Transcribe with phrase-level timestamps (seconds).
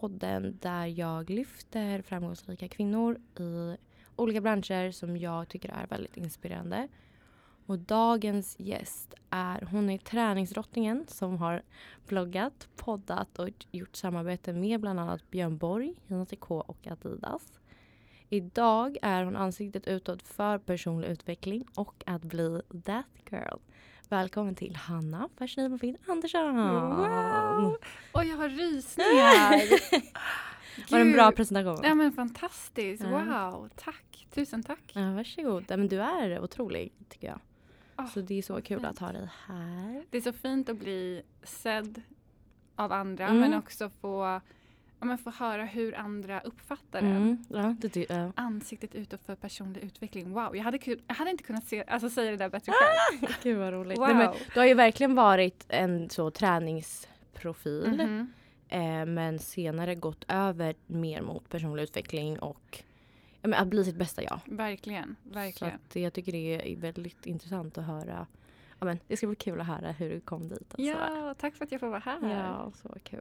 [0.00, 3.76] Podden där jag lyfter framgångsrika kvinnor i
[4.16, 6.88] olika branscher som jag tycker är väldigt inspirerande.
[7.66, 11.62] Och dagens gäst är, hon är träningsdrottningen som har
[12.06, 17.60] bloggat, poddat och gjort samarbete med bland annat Björn Borg, Gina TK och Adidas.
[18.28, 23.58] Idag är hon ansiktet utåt för personlig utveckling och att bli that girl.
[24.10, 26.56] Välkommen till Hanna Persnibofin Andersson!
[26.56, 27.76] Wow!
[28.12, 29.52] Och jag har rysningar!
[30.90, 31.80] Var det en bra presentation?
[31.82, 33.02] Ja men fantastiskt!
[33.02, 33.08] Ja.
[33.10, 33.68] Wow!
[33.76, 34.26] Tack!
[34.34, 34.92] Tusen tack!
[34.92, 35.64] Ja, varsågod.
[35.68, 37.40] Ja, men du är otrolig tycker jag.
[37.96, 38.84] Ah, så det är så kul fint.
[38.90, 40.04] att ha dig här.
[40.10, 42.02] Det är så fint att bli sedd
[42.76, 43.40] av andra Mm.
[43.40, 44.40] men också få,
[45.00, 47.16] ja, men få höra hur andra uppfattar en.
[47.16, 47.44] Mm.
[47.48, 48.32] Ja, det ja.
[48.36, 50.32] Ansiktet utåt för personlig utveckling.
[50.32, 50.56] Wow!
[50.56, 53.34] Jag hade, jag hade inte kunnat se, alltså, säga det där bättre själv.
[53.42, 53.98] Gud vad roligt.
[53.98, 54.06] Wow!
[54.06, 57.92] Nej, men, du har ju verkligen varit en så träningsprofil.
[57.96, 58.32] Mhm.
[58.68, 62.82] Eh, men senare gått över mer mot personlig utveckling och
[63.42, 64.40] men att bli sitt bästa jag.
[64.46, 65.74] Verkligen, Så verkligen.
[65.74, 68.26] att jag tycker det är väldigt intressant att höra.
[68.78, 70.72] Ja, men det ska bli kul att höra hur du kom dit.
[70.74, 70.82] Och så.
[70.82, 72.30] Ja, tack för att jag får vara här.
[72.30, 73.20] ja, så kul.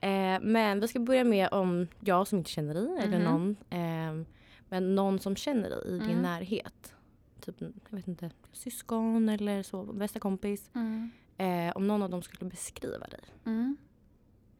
[0.00, 3.24] Eh, men vi ska börja med om jag som inte känner dig eller Mhm.
[3.32, 3.56] någon.
[3.70, 4.26] Eh,
[4.68, 6.22] men någon som känner dig i din Mm.
[6.22, 6.94] närhet.
[7.40, 10.70] Typ, jag vet inte, syskon eller så, bästa kompis.
[10.74, 11.10] Mm.
[11.36, 13.76] Eh, om någon av dem skulle beskriva dig, Mm.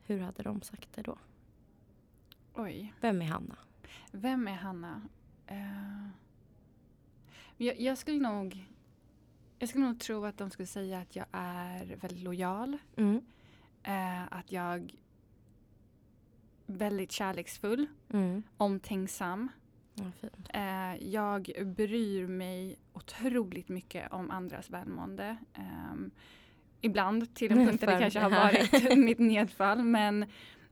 [0.06, 1.18] hur hade de sagt det då?
[2.55, 2.94] Oj.
[3.00, 3.56] Vem är Hanna?
[4.12, 5.02] Vem är Hanna?
[5.46, 6.08] Eh,
[7.56, 8.66] jag, jag skulle nog
[9.58, 12.78] jag skulle nog tro att de skulle säga att jag är väldigt lojal.
[12.96, 13.20] Mm.
[13.83, 14.94] Eh, att jag
[16.70, 18.42] väldigt kärleksfull, Mm.
[18.56, 19.48] omtänksam.
[19.95, 20.28] Ja.
[20.61, 25.36] Eh, jag bryr mig otroligt mycket om andras välmående.
[25.55, 26.11] Ehm,
[26.80, 29.83] ibland till en punkt där det kanske har varit mitt nedfall.
[29.84, 30.27] Men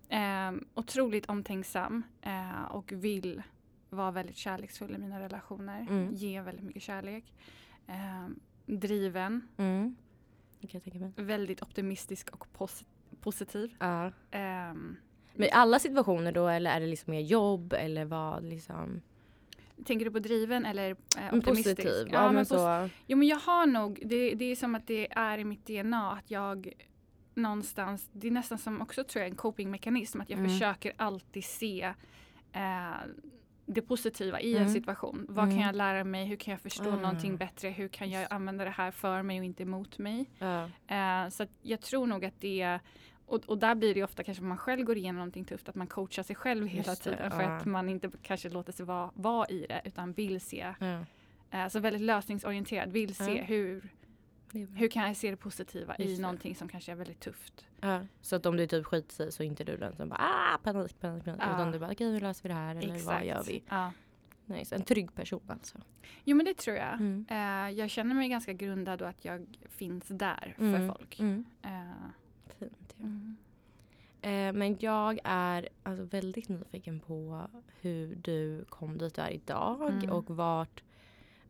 [0.09, 3.43] ehm, otroligt omtänksam eh, och vill
[3.91, 5.81] vara väldigt kärleksfull i mina relationer.
[5.91, 6.15] Mm.
[6.15, 7.35] Ge väldigt mycket kärlek.
[7.87, 9.97] Ehm, driven, Mm.
[11.17, 12.85] Väldigt optimistisk och pos-
[13.21, 13.75] positiv.
[13.79, 14.13] Ja.
[14.31, 14.97] Ehm,
[15.39, 19.01] Men alla situationer då eller är det liksom mer jobb eller vad liksom?
[19.85, 20.97] tänker du på driven eller eh,
[21.31, 21.77] Men optimistisk?
[21.77, 22.09] positiv.
[22.13, 22.89] Ja, men pos- så.
[23.07, 26.13] Jo men jag har nog, det, det är som att det är i mitt DNA
[26.13, 26.73] att jag
[27.35, 30.51] någonstans, det är nästan som också tror jag en copingmekanism att jag Mm.
[30.51, 31.93] försöker alltid se
[32.53, 32.91] eh,
[33.67, 34.63] det positiva i Mm.
[34.63, 35.27] en situation.
[35.29, 35.57] Vad Mm.
[35.57, 36.25] kan jag lära mig?
[36.27, 36.97] Hur kan jag förstå Ah.
[36.97, 37.69] någonting bättre?
[37.69, 40.31] Hur kan jag använda det här för mig och inte emot mig?
[40.39, 40.63] Ja.
[40.89, 42.79] Eh, så jag tror nog att det
[43.29, 45.75] och, och där blir det ofta kanske om man själv går igenom någonting tufft att
[45.75, 47.49] man coachar sig själv hela Just det, tiden för ja.
[47.57, 51.05] att man inte kanske låter sig vara, vara i det utan vill se Ja.
[51.51, 53.45] Eh, Så väldigt lösningsorienterad, vill se Ja.
[53.45, 53.89] hur,
[54.53, 56.23] Det hur kan jag se det positiva Just i det.
[56.23, 57.67] någonting som kanske är väldigt tufft.
[57.81, 58.01] Ja.
[58.21, 60.59] Så att om du typ skiter sig så är inte du den som bara ah,
[60.63, 61.41] panik, panik, panik.
[61.45, 61.55] Ja.
[61.55, 63.63] Utan du bara okej hur löser vi det här eller vad gör vi?
[63.69, 63.93] Ja.
[64.47, 64.75] Nice.
[64.75, 65.79] En trygg person alltså.
[66.25, 66.93] Jo men det tror jag.
[66.95, 67.27] Mm.
[67.31, 70.89] Eh, jag känner mig ganska grundad och att jag finns där för Mm.
[70.89, 71.21] folk.
[71.21, 71.45] Mm.
[71.63, 71.71] Eh,
[72.53, 72.95] Fint.
[72.97, 73.05] Ja.
[73.05, 73.37] mm.
[74.23, 77.47] Eh, men jag är alltså väldigt nyfiken på
[77.81, 80.11] hur du kom dit du är idag Mm.
[80.11, 80.83] och vart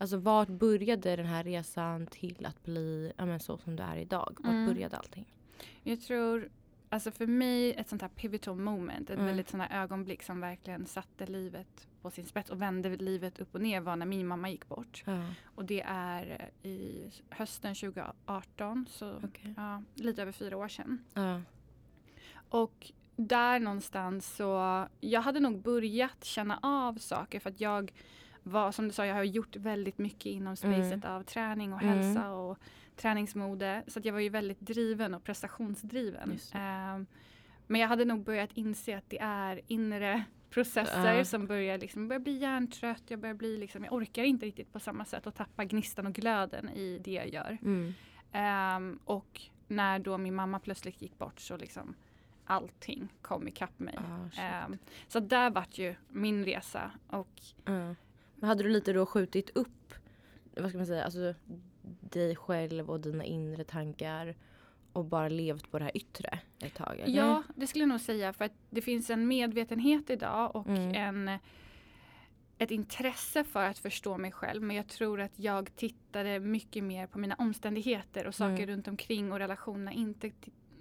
[0.01, 3.97] Alltså vart började den här resan till att bli ja, men så som du är
[3.97, 4.37] idag?
[4.39, 4.67] Vart Mm.
[4.67, 5.35] började allting?
[5.83, 6.49] Jag tror,
[6.88, 9.26] alltså för mig ett sånt här pivotal moment, ett Mm.
[9.26, 13.54] väldigt sånt här ögonblick som verkligen satte livet på sin spets och vände livet upp
[13.54, 15.03] och ner var när min mamma gick bort.
[15.06, 19.54] Ja, Och det är eh, i hösten 2018, så okej.
[19.56, 21.04] ja, lite över fyra år sedan.
[21.15, 21.41] Ja.
[22.49, 27.93] Och där någonstans så, jag hade nog börjat känna av saker för att jag
[28.43, 31.99] var, som du sa, jag har gjort väldigt mycket inom spacet av träning och Mm.
[31.99, 32.59] hälsa och
[32.99, 33.83] träningsmode.
[33.87, 36.39] Så att jag var ju väldigt driven och prestationsdriven.
[36.53, 37.06] Ehm,
[37.67, 41.25] men jag hade nog börjat inse att det är inre processer Ja.
[41.25, 43.03] som börjar, liksom, börjar bli hjärntrött.
[43.09, 46.12] Jag börjar bli liksom, jag orkar inte riktigt på samma sätt och tappa gnistan och
[46.12, 47.59] glöden i det jag gör.
[47.62, 47.95] Mm.
[48.33, 51.94] Ehm, och när då min mamma plötsligt gick bort så liksom
[52.44, 53.99] allting kom ikapp mig.
[54.33, 54.41] Shit.
[54.41, 54.79] Ehm,
[55.09, 56.91] så där vart ju min resa.
[57.09, 57.94] Och Ja.
[58.41, 59.94] Men hade du lite då skjutit upp
[60.56, 61.35] vad ska man säga, alltså,
[62.00, 64.35] dig själv och dina inre tankar
[64.93, 66.99] och bara levt på det här yttre ett tag?
[67.00, 67.17] Eller?
[67.17, 70.94] ja, det skulle jag nog säga för att det finns en medvetenhet idag och Mm.
[71.29, 71.38] en
[72.61, 77.06] ett intresse för att förstå mig själv men jag tror att jag tittade mycket mer
[77.06, 78.67] på mina omständigheter och saker Mm.
[78.69, 79.93] runt omkring och relationerna.
[79.93, 80.31] Inte,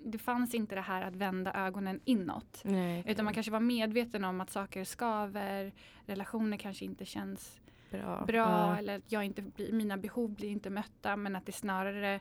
[0.05, 2.61] det fanns inte det här att vända ögonen inåt.
[2.65, 5.71] Nej, Utan man kanske var medveten om att saker skaver,
[6.05, 7.59] relationer kanske inte känns
[7.91, 8.25] bra.
[8.27, 8.77] bra Ja.
[8.77, 12.19] eller jag inte blir, mina behov blir inte mötta men att det snarare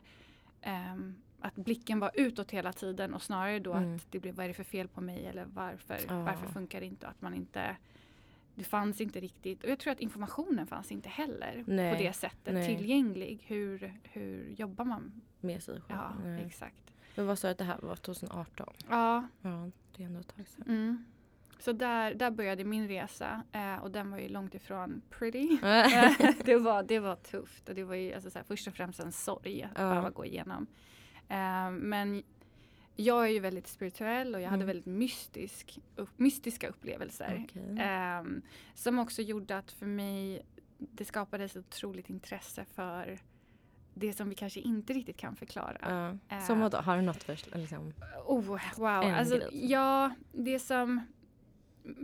[0.61, 3.95] ehm, att blicken var utåt hela tiden och snarare då Mm.
[3.95, 6.23] att det blev vad är det för fel på mig eller varför, Ja.
[6.23, 7.77] varför funkar det inte och att man inte
[8.55, 11.95] det fanns inte riktigt och jag tror att informationen fanns inte heller Nej.
[11.97, 12.77] på det sättet Nej.
[12.77, 13.43] tillgänglig.
[13.47, 15.21] Hur, hur jobbar man?
[15.39, 15.99] Med sig själv.
[15.99, 16.43] Ja, Nej.
[16.45, 16.93] exakt.
[17.15, 18.73] Men vad sa du att det här var 2018?
[18.89, 20.63] Ja, Ja, det är ändå ett tag sedan.
[20.67, 21.05] mm.
[21.59, 25.47] Så där, där började min resa eh, och den var ju långt ifrån pretty.
[26.45, 28.99] det, var, det var tufft och det var ju alltså, så här, först och främst
[28.99, 30.67] en sorg att behöva gå igenom.
[31.29, 32.23] Eh, men
[32.95, 34.67] jag är ju väldigt spirituell och jag hade Mm.
[34.67, 37.45] väldigt mystisk, upp, mystiska upplevelser.
[37.49, 37.77] Okej.
[37.79, 38.41] Ehm,
[38.73, 40.41] som också gjorde att för mig
[40.77, 43.19] det skapades ett otroligt intresse för
[43.93, 46.17] det som vi kanske inte riktigt kan förklara.
[46.29, 46.39] Eh.
[46.45, 46.77] Som vadå?
[46.77, 47.27] Har du något?
[47.27, 47.93] Liksom?
[48.25, 48.41] Oh,
[48.77, 49.03] wow.
[49.03, 49.71] En Alltså, grej.
[49.71, 51.01] ja, det som...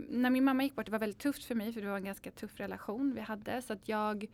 [0.08, 2.04] När min mamma gick bort, det var väldigt tufft för mig för det var en
[2.04, 3.62] ganska tuff relation vi hade.
[3.62, 4.26] Så att jag,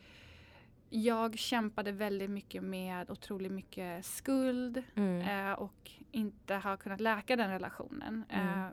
[0.90, 5.48] jag kämpade väldigt mycket med otroligt mycket skuld Mm.
[5.48, 8.24] eh, och inte ha kunnat läka den relationen.
[8.28, 8.48] Mm.
[8.58, 8.66] Eh,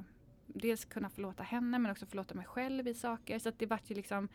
[0.47, 3.39] dels kunna förlåta henne men också förlåta mig själv i saker.
[3.39, 4.27] Så att det vart ju liksom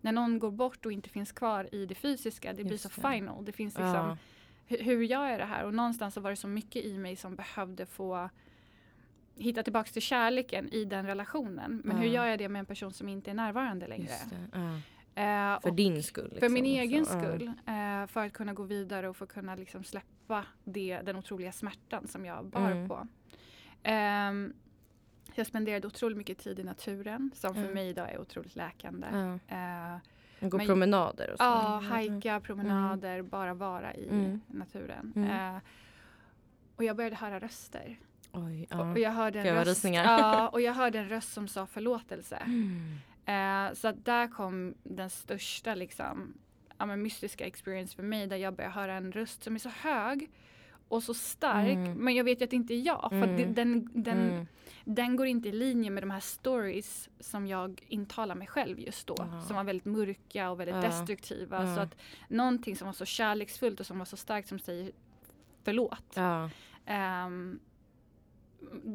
[0.00, 3.00] när någon går bort och inte finns kvar i det fysiska, det blir Just så
[3.00, 3.08] det.
[3.14, 3.44] final.
[3.44, 4.16] Det finns liksom Ja.
[4.66, 5.64] hur, hur gör jag det här?
[5.64, 8.30] Och någonstans så var det så mycket i mig som behövde få
[9.36, 11.82] hitta tillbaks till kärleken i den relationen.
[11.84, 12.12] Men hur Ja.
[12.12, 14.12] gör jag det med en person som inte är närvarande längre?
[14.52, 14.58] Ja.
[15.16, 16.28] Eh, För din skull?
[16.28, 16.80] för liksom min också.
[16.82, 17.20] egen Ja.
[17.20, 17.46] skull.
[17.66, 21.52] Eh, för att kunna gå vidare och för att kunna liksom släppa det, den otroliga
[21.52, 22.88] smärtan som jag bar Mm.
[22.88, 23.06] på.
[23.82, 24.52] Ehm,
[25.34, 27.74] jag spenderade otroligt mycket tid i naturen som för Mm.
[27.74, 29.06] mig idag är otroligt läkande.
[29.48, 29.96] Eh,
[30.40, 31.44] Gå Men- promenader och så?
[31.44, 31.90] Ja, Mm.
[31.90, 34.40] hajka, promenader, bara vara i Mm.
[34.46, 35.12] naturen.
[35.16, 35.54] Mm.
[35.56, 35.60] Eh,
[36.76, 37.98] och jag började höra röster.
[38.34, 38.98] Oj, Och ja.
[38.98, 42.36] jag hörde en vad röst, ja, och jag hörde en röst som sa förlåtelse.
[42.36, 42.98] Mm.
[43.26, 46.34] Eh, så att där kom den största liksom,
[46.78, 49.68] ja, men mystiska experience för mig där jag började höra en röst som är så
[49.68, 50.30] hög
[50.88, 51.92] och så stark Mm.
[51.98, 53.06] men jag vet ju att det inte är jag.
[53.10, 53.54] För det, Mm.
[53.54, 54.46] den, den, Mm.
[54.84, 59.06] den går inte i linje med de här stories som jag intalar mig själv just
[59.06, 59.14] då.
[59.18, 59.40] Ja.
[59.40, 60.82] Som var väldigt mörka och väldigt Ja.
[60.82, 61.64] destruktiva.
[61.64, 61.74] Ja.
[61.74, 61.96] Så att
[62.28, 64.92] någonting som var så kärleksfullt och som var så starkt som säger
[65.64, 66.12] förlåt.
[66.14, 66.50] Ja.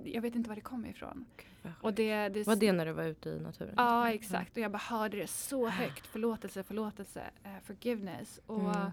[0.06, 1.26] Jag vet inte var det kom ifrån.
[1.62, 3.74] Vad Och det, det, Var det när du var ute i naturen?
[3.78, 6.08] Ja exakt och jag bara hörde det så högt.
[6.08, 8.40] Förlåtelse, förlåtelse, eh, forgiveness.
[8.46, 8.92] Och, Mm.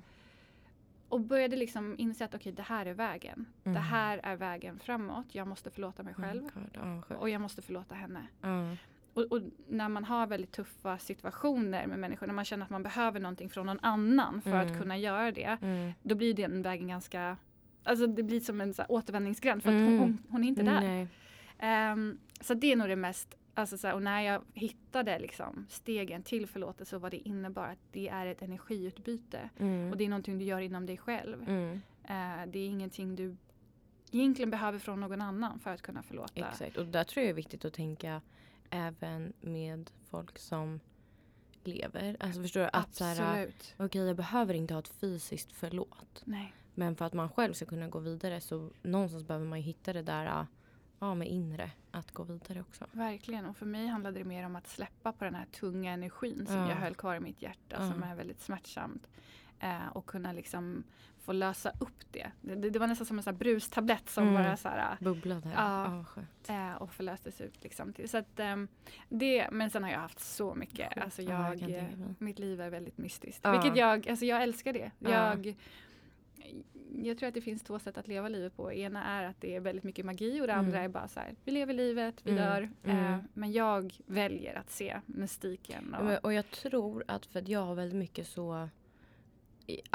[1.08, 3.46] och började liksom inse att okej det här är vägen.
[3.62, 3.82] Det Mm.
[3.82, 5.26] här är vägen framåt.
[5.34, 6.43] Jag måste förlåta mig själv.
[6.44, 7.20] Oh God, ja, sjukt.
[7.20, 8.26] Och jag måste förlåta henne.
[8.40, 8.76] Ja.
[9.14, 12.82] Och, och när man har väldigt tuffa situationer med människor, när man känner att man
[12.82, 14.67] behöver någonting från någon annan för Mm.
[14.73, 15.58] att kunna göra det.
[15.62, 15.93] Mm.
[16.02, 17.37] Då blir den vägen ganska,
[17.87, 19.91] alltså det blir som en så här, återvändningsgräns för att Mm.
[19.91, 21.09] hon, hon, hon är inte där.
[21.59, 25.67] Ehm, så det är nog det mest, alltså så här, och när jag hittade liksom
[25.69, 29.50] stegen till förlåtelse och vad det innebar att det är ett energiutbyte.
[29.59, 29.91] Mm.
[29.91, 31.43] Och det är någonting du gör inom dig själv.
[31.49, 31.81] Mm.
[32.05, 33.37] Eh, det är ingenting du
[34.12, 36.49] egentligen behöver från någon annan för att kunna förlåta.
[36.49, 38.21] Exakt, och där tror jag är viktigt att tänka
[38.71, 40.81] även med folk som
[41.65, 42.17] lever.
[42.21, 42.67] Alltså förstår du?
[42.67, 43.75] Att Absolut.
[43.77, 46.23] okej jag behöver inte ha ett fysiskt förlåt.
[46.25, 46.53] Nej.
[46.78, 49.92] Men för att man själv ska kunna gå vidare så någonstans behöver man ju hitta
[49.92, 50.47] det där
[50.99, 52.87] ja, med inre att gå vidare också.
[52.92, 53.47] Verkligen.
[53.47, 56.56] Och för mig handlade det mer om att släppa på den här tunga energin som
[56.56, 56.68] Ja.
[56.68, 57.90] jag höll kvar i mitt hjärta Ja.
[57.92, 59.06] som är väldigt smärtsamt.
[59.61, 60.85] Eh, och kunna liksom
[61.18, 62.30] få lösa upp det.
[62.40, 64.35] Det, det, det var nästan som en sån brustablett som Mm.
[64.45, 65.52] bara så här, Bubbla där.
[65.56, 66.04] Ja.
[66.04, 66.49] Skönt.
[66.49, 67.62] eh, och förlöstes ut.
[67.64, 67.95] Liksom.
[68.06, 68.68] Så att, ehm,
[69.09, 70.99] det, men sen har jag haft så mycket.
[70.99, 72.14] Alltså Ja, jag eh, mig.
[72.18, 73.40] mitt liv är väldigt mystiskt.
[73.42, 73.52] Ja.
[73.52, 74.90] Vilket jag, alltså jag älskar det.
[74.99, 75.11] Ja.
[75.11, 75.56] Jag,
[77.03, 78.73] jag tror att det finns två sätt att leva livet på.
[78.73, 80.85] Ena är att det är väldigt mycket magi och det andra Mm.
[80.85, 82.45] är bara så här, vi lever livet, vi Mm.
[82.45, 82.71] dör.
[82.85, 83.12] Mm.
[83.15, 85.95] Eh, men jag väljer att se mystiken.
[85.95, 88.69] Och, Och jag tror att för att jag har väldigt mycket så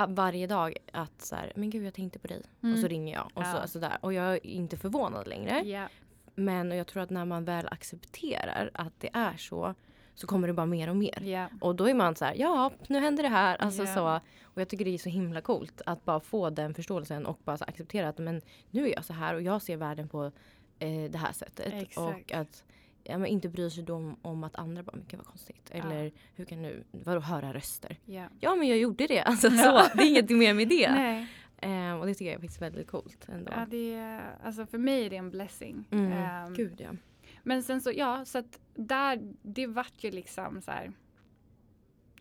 [0.08, 2.42] varje dag att så här, men gud jag tänkte på dig.
[2.64, 2.74] Mm.
[2.74, 3.26] Och så ringer jag.
[3.34, 3.62] Och, Ja.
[3.62, 3.98] så, sådär.
[4.02, 5.62] och jag är inte förvånad längre.
[5.70, 5.88] Ja,
[6.36, 9.76] Men jag tror att när man väl accepterar att det är så
[10.22, 11.22] så kommer det bara mer och mer.
[11.24, 11.48] ja.
[11.62, 13.56] Och då är man så här, ja nu händer det här.
[13.62, 13.94] Alltså Ja.
[13.96, 17.40] så, och jag tycker det är så himla coolt att bara få den förståelsen och
[17.44, 20.32] bara acceptera att men nu är jag så här och jag ser världen på
[20.80, 21.74] eh, det här sättet.
[21.74, 21.98] Exakt.
[21.98, 22.64] Och att
[23.04, 25.72] ja, men inte bry sig om, om att andra bara, men gud vad konstigt.
[25.72, 27.98] Eller hur kan du, vadå höra röster?
[28.06, 28.24] ja.
[28.40, 29.22] Ja men jag gjorde det.
[29.26, 29.88] Alltså, Ja.
[29.92, 30.86] så, det är ingenting mer med det.
[31.64, 33.52] Eh, och det tycker jag är faktiskt väldigt coolt ändå.
[33.56, 35.86] ja, det är, alltså för mig är det en blessing.
[35.92, 36.12] Mm.
[36.12, 36.90] Ehm, Gud ja.
[37.44, 40.92] Men sen så, ja, så att där, det vart ju liksom så här.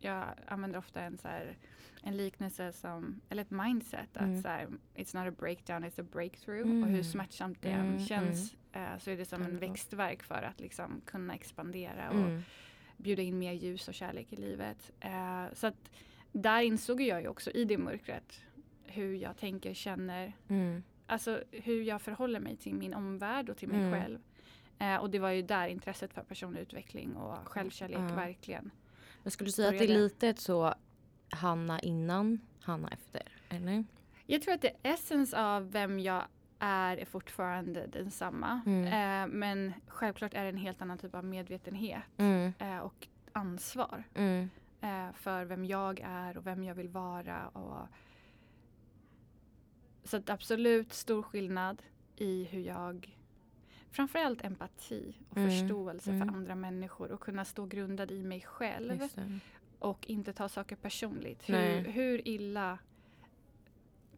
[0.00, 1.56] Jag använder ofta en så här,
[2.02, 4.42] en liknelse som, eller ett mindset att Mm.
[4.42, 6.70] så här, it's not a breakdown, it's a breakthrough.
[6.70, 6.82] Mm.
[6.82, 10.42] Och hur smärtsamt det än Mm, känns eh, så är det som en växtverk för
[10.42, 12.42] att liksom kunna expandera och Mm.
[12.96, 14.92] bjuda in mer ljus och kärlek i livet.
[15.00, 15.90] Eh, så att
[16.32, 18.40] där insåg jag ju också i det mörkret
[18.84, 20.82] hur jag tänker, känner, Mm.
[21.06, 23.92] alltså, hur jag förhåller mig till min omvärld och till mig Mm.
[23.92, 24.18] själv.
[24.80, 28.14] Eh, och det var ju där intresset för personlig utveckling och självkärlek Ja.
[28.14, 28.70] verkligen.
[29.22, 30.02] Jag skulle säga att det är Började.
[30.04, 30.74] lite så
[31.30, 33.22] Hanna innan, Hanna efter.
[33.48, 33.84] Eller?
[34.26, 36.22] Jag tror att det essens av vem jag
[36.58, 38.60] är är fortfarande densamma.
[38.66, 38.84] Mm.
[38.86, 42.52] Eh, men självklart är det en helt annan typ av medvetenhet Mm.
[42.58, 44.50] eh, och ansvar Mm.
[44.80, 47.48] eh, för vem jag är och vem jag vill vara.
[47.48, 47.86] Och
[50.04, 51.82] så absolut stor skillnad
[52.16, 53.16] i hur jag
[53.90, 56.28] Framförallt empati och Mm, förståelse mm.
[56.28, 59.08] för andra människor och kunna stå grundad i mig själv
[59.78, 61.48] och inte ta saker personligt.
[61.48, 62.78] Hur, hur illa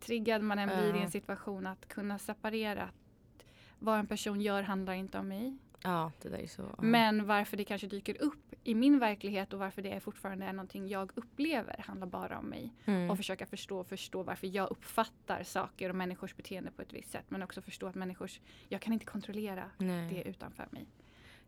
[0.00, 3.44] triggad man än blir i en situation att kunna separera att
[3.78, 5.56] vad en person gör handlar inte om mig.
[5.84, 6.74] Ja, det där är så.
[6.78, 10.88] Men varför det kanske dyker upp i min verklighet och varför det fortfarande är någonting
[10.88, 12.72] jag upplever handlar bara om mig.
[12.84, 13.10] Mm.
[13.10, 17.10] Och försöka förstå och förstå varför jag uppfattar saker och människors beteende på ett visst
[17.10, 17.24] sätt.
[17.28, 20.14] Men också förstå att människors, jag kan inte kontrollera Nej.
[20.14, 20.86] det utanför mig.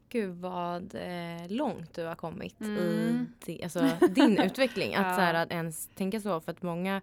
[0.08, 3.26] Gud vad eh, långt du har kommit i Mm.
[3.44, 4.94] di, alltså, din utveckling.
[4.94, 5.14] Att, Ja.
[5.14, 6.40] så här, att ens tänka så.
[6.40, 7.02] För att många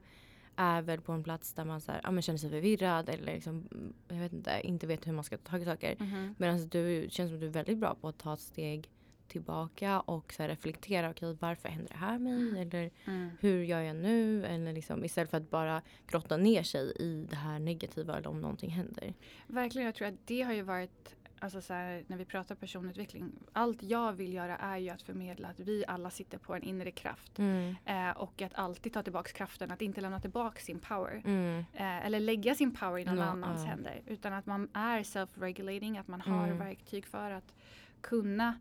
[0.55, 3.33] är väl på en plats där man så här, ja, men känner sig förvirrad eller
[3.33, 5.95] liksom, mm, jag vet inte, inte vet hur man ska ta tag i saker.
[5.99, 6.35] Mhm.
[6.37, 8.89] Medan du känns som att du är väldigt bra på att ta ett steg
[9.27, 11.09] tillbaka och så här, reflektera.
[11.09, 12.61] Okej, varför händer det här mig?
[12.61, 13.29] Eller Mm.
[13.39, 14.45] hur gör jag nu?
[14.45, 18.41] Eller liksom, istället för att bara grotta ner sig i det här negativa eller om
[18.41, 19.13] någonting händer.
[19.47, 23.31] Verkligen, jag tror att det har ju varit Alltså så här, när vi pratar personutveckling,
[23.53, 26.91] allt jag vill göra är ju att förmedla att vi alla sitter på en inre
[26.91, 27.39] kraft.
[27.39, 27.75] Mm.
[27.85, 31.21] Eh, och att alltid ta tillbaka kraften, att inte lämna tillbaka sin power.
[31.25, 31.59] Mm.
[31.73, 33.65] Eh, eller lägga sin power i någon Ja, annans ja.
[33.69, 34.01] händer.
[34.07, 36.57] Utan att man är self-regulating, att man har Mm.
[36.57, 37.53] verktyg för att
[38.01, 38.59] kunna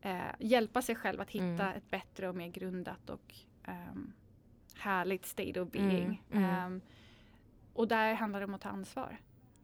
[0.00, 1.76] eh, hjälpa sig själv att hitta Mm.
[1.76, 3.34] ett bättre och mer grundat och
[3.64, 4.12] ehm,
[4.76, 6.22] härligt state of being.
[6.32, 6.80] Ehm,
[7.74, 9.18] och där handlar det om att ta ansvar.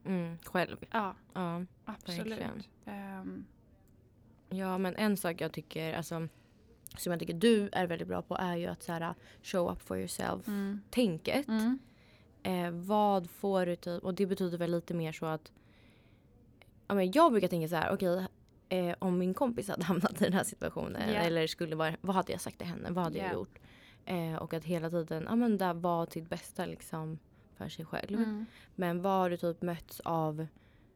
[0.08, 0.38] Mm.
[0.44, 0.76] Själv.
[0.90, 1.64] Ja, Ja.
[1.84, 2.68] absolut.
[2.84, 3.44] Ehm,
[4.50, 6.28] Ja men en sak jag tycker, alltså,
[6.96, 9.82] som jag tycker du är väldigt bra på är ju att så här, show up
[9.82, 10.48] for yourself.
[10.48, 10.80] mm.
[11.48, 11.78] Mm.
[12.42, 15.52] Eh, vad får du typ, och det betyder väl lite mer så att
[16.88, 18.26] ja, men jag brukar tänka så här, okej
[18.68, 21.20] eh, om min kompis hade hamnat i den här situationen Ja.
[21.20, 23.24] eller skulle vara, vad hade jag sagt till henne, vad hade Ja.
[23.24, 23.58] jag gjort?
[24.04, 27.18] Eh, och att hela tiden, ja men där var sitt bästa liksom
[27.58, 28.14] för sig själv.
[28.18, 28.46] Mm.
[28.74, 30.46] Men vad har du typ mötts av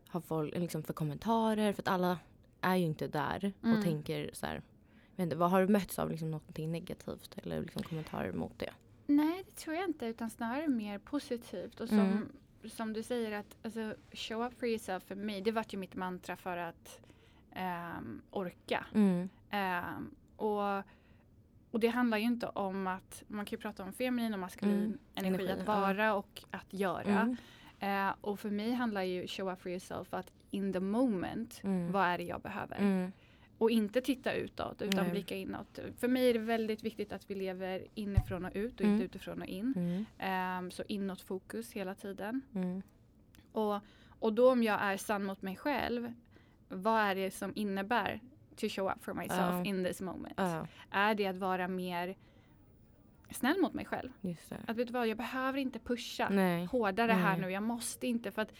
[0.08, 1.72] har folk, liksom för kommentarer?
[1.72, 2.18] För att alla
[2.60, 3.78] är ju inte där Mm.
[3.78, 4.62] och tänker så här.
[5.16, 8.70] inte, vad har du mötts av liksom någonting negativt eller liksom kommentarer mot det?
[9.06, 11.80] Nej, det tror jag inte, utan snarare mer positivt.
[11.80, 12.28] Och som, Mm.
[12.64, 15.94] som du säger, att alltså, show up for yourself för mig, det vart ju mitt
[15.94, 17.00] mantra för att
[17.52, 18.86] ehm, orka.
[18.94, 19.28] Mm.
[19.50, 20.82] Ehm, och,
[21.72, 24.98] och det handlar ju inte om att, man kan prata om feminin och maskulin Mm.
[25.14, 25.80] energi, Energi, att ja.
[25.80, 27.20] vara och att göra.
[27.20, 27.36] Mm.
[28.08, 31.92] Eh, och för mig handlar ju show up for yourself att in the moment, Mm.
[31.92, 32.76] vad är det jag behöver?
[32.78, 33.12] Mm.
[33.58, 35.10] Och inte titta utåt utan Nej.
[35.12, 35.78] blicka inåt.
[35.98, 38.92] För mig är det väldigt viktigt att vi lever inifrån och ut och Mm.
[38.94, 39.74] inte utifrån och in.
[39.76, 40.04] Mm.
[40.18, 42.40] Ehm, så inåt fokus hela tiden.
[42.54, 42.82] Mm.
[43.52, 43.80] Och,
[44.18, 46.12] och då om jag är sann mot mig själv,
[46.68, 48.20] vad är det som innebär
[48.56, 49.64] to show up for myself Ja.
[49.64, 50.34] in this moment?
[50.36, 52.14] Ja, Är det att vara mer
[53.30, 54.10] snäll mot mig själv?
[54.66, 56.64] Att vet du vad, jag behöver inte pusha Nej.
[56.64, 57.40] hårdare här Nej.
[57.40, 58.30] nu, jag måste inte.
[58.30, 58.52] För att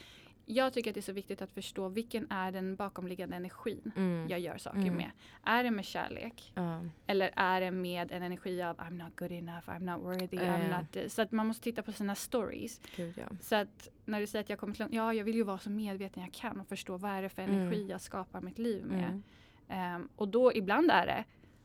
[0.47, 4.29] jag tycker att det är så viktigt att förstå vilken är den bakomliggande energin Mm.
[4.29, 4.95] jag gör saker Mm.
[4.95, 5.11] med.
[5.45, 6.53] Är det med kärlek?
[6.55, 6.81] Ja.
[7.07, 10.43] Eller är det med en energi av I'm not good enough, I'm not worthy, Ja,
[10.43, 10.81] I'm ja.
[10.81, 11.15] not this.
[11.15, 12.81] Så att man måste titta på sina stories.
[12.97, 13.25] Gud ja.
[13.41, 15.71] Så att när du säger att jag kommer till ja jag vill ju vara så
[15.71, 17.55] medveten jag kan och förstå vad är det för Mm.
[17.61, 19.23] energi jag skapar mitt liv med.
[19.69, 19.95] Mm.
[19.95, 21.25] Ehm, och då ibland är det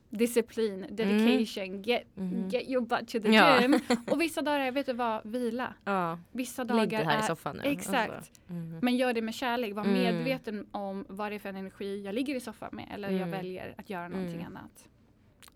[0.09, 2.49] disciplin, dedication, get, Mhm.
[2.49, 3.61] get your butt to the Ja.
[3.61, 3.79] gym.
[4.11, 5.73] och vissa dagar är, vet du vad, vila.
[5.83, 6.19] ja.
[6.31, 7.63] Vissa dagar det här är, i soffan nu.
[7.69, 8.13] Exakt.
[8.13, 8.31] Alltså.
[8.49, 8.79] Mm.
[8.81, 9.73] men gör det med kärlek.
[9.75, 9.93] Var Mm.
[9.93, 12.85] medveten om vad det är för energi jag ligger i soffan med.
[12.93, 13.31] Eller jag Mm.
[13.31, 14.47] väljer att göra någonting Mm.
[14.57, 14.87] annat.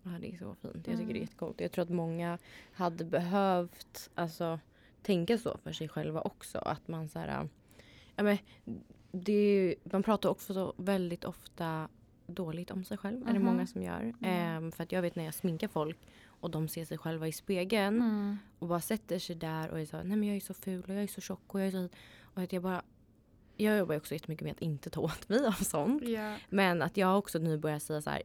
[0.02, 0.74] Ja, det är så fint.
[0.74, 1.08] Jag tycker Mm.
[1.12, 1.60] det är jättecoolt.
[1.60, 2.38] Jag tror att många
[2.72, 4.58] hade behövt alltså,
[5.02, 6.58] tänka så för sig själva också.
[6.58, 7.48] Att man så här,
[8.16, 8.38] ja, men,
[9.12, 11.88] det är, man pratar också så väldigt ofta
[12.32, 13.22] dåligt om sig själv.
[13.22, 13.44] Är det Mhm.
[13.46, 14.00] många som gör.
[14.00, 14.14] Mm.
[14.22, 17.32] Ehm, för att jag vet när jag sminkar folk och de ser sig själva i
[17.32, 18.38] spegeln Mm.
[18.58, 20.94] och bara sätter sig där och är så nej men jag är så ful och
[20.94, 21.88] jag är så tjock och jag är så
[22.22, 22.82] och att jag bara
[23.56, 26.08] jag jobbar också jättemycket med att inte ta åt mig av sånt.
[26.08, 26.36] Ja.
[26.50, 28.22] Men att jag också nu börjar säga så här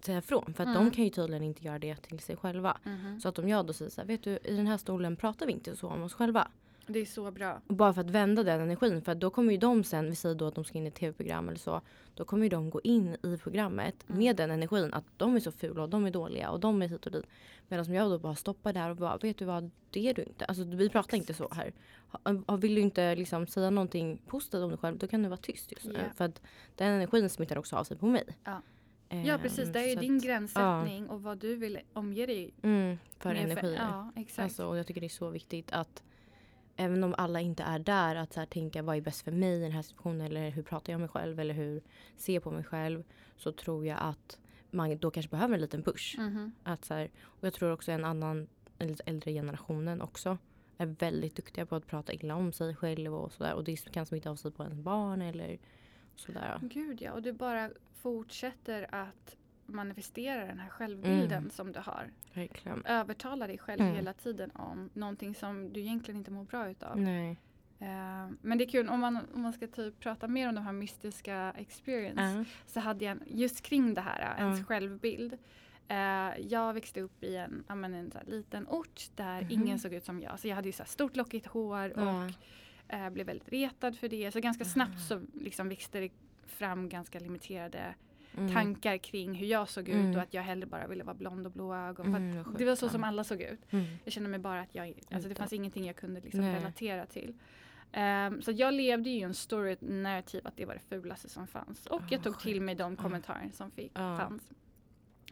[0.00, 0.54] säga ifrån.
[0.54, 0.84] För att Mm.
[0.84, 2.76] de kan ju tydligen inte göra det till sig själva.
[2.84, 3.20] Mhm.
[3.20, 5.46] Så att om jag då säger så här, vet du i den här stolen pratar
[5.46, 6.48] vi inte så om oss själva.
[6.86, 7.60] Det är så bra.
[7.66, 9.02] Och bara för att vända den energin.
[9.02, 10.88] För att då kommer ju de sen, vi säger då att de ska in i
[10.88, 11.80] ett tv-program eller så.
[12.14, 14.18] Då kommer ju de gå in i programmet Mm.
[14.18, 16.88] med den energin att de är så fula och de är dåliga och de är
[16.88, 17.24] hit och dit.
[17.68, 20.44] Medan jag då bara stoppar där och bara, vet du vad, det är du inte.
[20.44, 21.72] Alltså vi pratar inte så här.
[22.56, 25.72] Vill du inte liksom säga någonting positivt om dig själv, då kan du vara tyst
[25.72, 25.94] just nu.
[25.94, 26.14] Ja.
[26.16, 26.42] För att
[26.76, 28.24] den energin smittar också av sig på mig.
[28.44, 28.62] Ja.
[29.08, 32.54] Ehm, Ja precis, det är ju din att- gränssättning och vad du vill omge dig
[32.62, 33.78] Mm, för med energier.
[33.92, 34.38] Ja, exakt.
[34.44, 36.02] Alltså, och jag tycker det är så viktigt att
[36.76, 39.56] även om alla inte är där att så här, tänka vad är bäst för mig
[39.58, 41.82] i den här situationen eller hur pratar jag med mig själv eller hur
[42.16, 43.04] ser jag på mig själv
[43.36, 44.38] så tror jag att
[44.70, 46.18] man då kanske behöver en liten push.
[46.18, 46.52] Mhm.
[46.62, 48.48] Att, så här, och jag tror också en annan,
[48.78, 50.38] en lite äldre generationen också
[50.78, 54.06] är väldigt duktiga på att prata illa om sig själv och sådär och det kan
[54.06, 55.58] smitta av sig på ens barn eller
[56.16, 56.58] sådär.
[56.62, 59.36] Gud ja, och du bara fortsätter att
[59.72, 61.50] manifestera den här självbilden Mm.
[61.50, 62.10] som du har.
[62.34, 62.86] Verkligen.
[62.86, 63.94] Övertala dig själv Mm.
[63.94, 67.00] hela tiden om någonting som du egentligen inte mår bra utav.
[67.00, 67.30] Nej.
[67.78, 70.64] Eh, men det är kul om man, om man ska typ prata mer om de
[70.64, 72.22] här mystiska experience.
[72.38, 72.44] Ja.
[72.66, 74.64] Så hade jag just kring det här, ens Ja.
[74.64, 75.38] självbild.
[75.88, 79.50] Eh, jag växte upp i en, men en liten ort där Mhm.
[79.50, 80.40] ingen såg ut som jag.
[80.40, 82.30] Så jag hade ju så stort lockigt hår och
[82.88, 84.32] eh, blev väldigt retad för det.
[84.32, 86.12] Så ganska snabbt så liksom växte det
[86.46, 87.94] fram ganska limiterade
[88.36, 88.52] Mm.
[88.52, 90.16] tankar kring hur jag såg ut Mm.
[90.16, 92.06] och att jag hellre bara ville vara blond och blå ögon.
[92.14, 93.60] Mm, det var så som alla såg ut.
[93.72, 93.84] Mm.
[94.04, 96.54] Jag kände mig bara att jag, alltså det fanns ingenting jag kunde liksom Nej.
[96.54, 97.34] relatera till.
[97.92, 101.46] Ehm, så jag levde ju en story, ett narrativ att det var det fulaste som
[101.46, 101.86] fanns.
[101.86, 102.92] Och jag Ah, tog till mig de.
[102.92, 102.96] Ah.
[102.96, 104.16] kommentarer som fick, Ja.
[104.18, 104.50] fanns.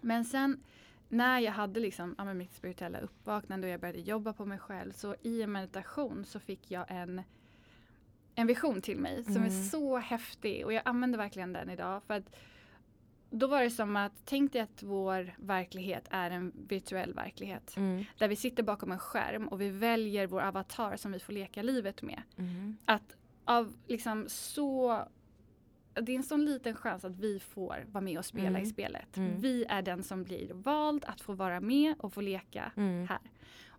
[0.01, 0.61] Men sen
[1.09, 4.93] när jag hade liksom, ja, mitt spirituella uppvaknande och jag började jobba på mig själv
[4.93, 7.23] så i en meditation så fick jag en,
[8.35, 9.63] en vision till mig som är Mm.
[9.65, 12.03] så häftig och jag använder verkligen den idag.
[12.07, 12.37] För att
[13.31, 17.77] då var det som att, tänk dig att vår verklighet är en virtuell verklighet.
[17.77, 18.05] Mm.
[18.19, 21.63] Där vi sitter bakom en skärm och vi väljer vår avatar som vi får leka
[21.63, 22.23] livet med.
[22.37, 22.77] Mm.
[22.85, 25.03] Att av liksom så
[25.95, 28.63] det är en sån liten chans att vi får vara med och spela Mm.
[28.63, 29.17] i spelet.
[29.17, 29.41] Mm.
[29.41, 33.09] Vi är den som blir vald att få vara med och få leka Mm.
[33.09, 33.19] här.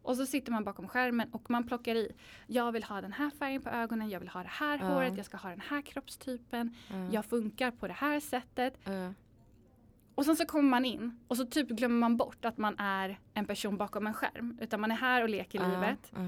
[0.04, 2.12] Och så sitter man bakom skärmen och man plockar i.
[2.47, 4.86] Jag vill ha den här färgen på ögonen, jag vill ha det här Ja.
[4.88, 6.76] håret, jag ska ha den här kroppstypen.
[6.89, 7.10] Ja.
[7.12, 8.73] Jag funkar på det här sättet.
[8.84, 9.13] Ja.
[10.21, 13.19] Och sen så kommer man in och så typ glömmer man bort att man är
[13.34, 14.57] en person bakom en skärm.
[14.62, 15.67] Utan man är här och leker Ja.
[15.67, 16.12] livet.
[16.15, 16.19] Ja.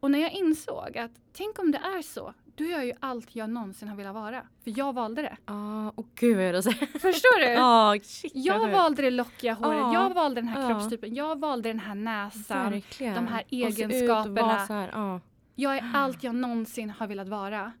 [0.00, 2.34] Och när jag insåg att tänk om det är så.
[2.54, 4.42] Då är jag ju allt jag någonsin har velat vara.
[4.64, 5.36] För jag valde det.
[5.46, 6.64] Ja, och gud vad jag.
[7.00, 8.00] Förstår du?
[8.04, 8.32] Shit.
[8.34, 9.94] vad Jag valde det lockiga håret, Ja.
[9.94, 10.68] jag valde den här Ja.
[10.68, 12.70] kroppstypen, jag valde den här näsan.
[12.72, 13.14] Verkligen.
[13.14, 14.66] de här Och ut och egenskaperna.
[14.66, 15.20] så här, ja.
[15.54, 17.72] Jag är allt jag någonsin har velat vara.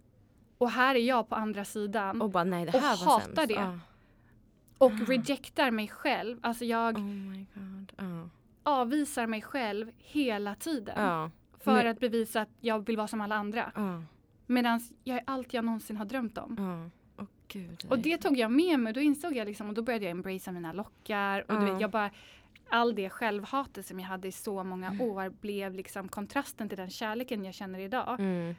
[0.58, 2.22] Och här är jag på andra sidan.
[2.22, 3.48] Och bara nej det Och här var hatar sämst.
[3.48, 3.78] det.
[4.78, 6.38] Och rejectar mig själv.
[6.42, 7.42] Alltså jag Oh.
[7.96, 8.28] Ja.
[8.62, 10.94] avvisar mig själv hela tiden.
[11.02, 11.30] Ja.
[11.60, 13.72] För Men- att bevisa att jag vill vara som alla andra.
[13.74, 14.02] Ja.
[14.46, 16.90] Medan jag är allt jag någonsin har drömt om.
[17.48, 17.86] Gud.
[17.90, 18.92] Och det tog jag med mig.
[18.92, 21.50] Då insåg jag liksom, och då började jag embracea mina lockar.
[21.52, 22.10] Och vet, jag bara,
[22.68, 25.00] all det självhatet som jag hade i så många Mm.
[25.00, 28.20] år blev liksom kontrasten till den kärleken jag känner idag.
[28.20, 28.54] Mm.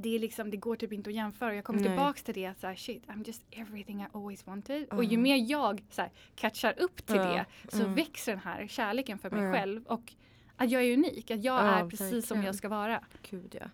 [0.00, 1.54] Det, är liksom, det går typ inte att jämföra.
[1.54, 4.86] Jag kommer tillbaks till det att så här, shit, I'm just everything I always wanted.
[4.90, 4.96] Ja.
[4.96, 7.44] Och ju mer jag så här, catchar upp till Ja.
[7.62, 7.94] det så Mm.
[7.94, 9.84] växer den här kärleken för mig själv.
[9.86, 10.12] Och
[10.56, 12.44] att jag är unik, att jag Ja, är precis som verkligen.
[12.44, 13.04] jag ska vara.
[13.30, 13.66] Gud ja.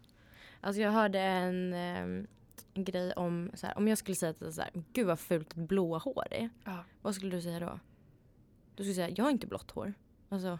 [0.61, 2.27] Alltså jag hörde en, en
[2.75, 5.57] grej om så här, om jag skulle säga att så här, gud vad fult ett
[5.69, 6.51] blå hår är.
[7.03, 7.81] Vad skulle du säga då?
[8.75, 9.95] Du skulle säga, jag har inte blått hår.
[10.29, 10.59] Alltså,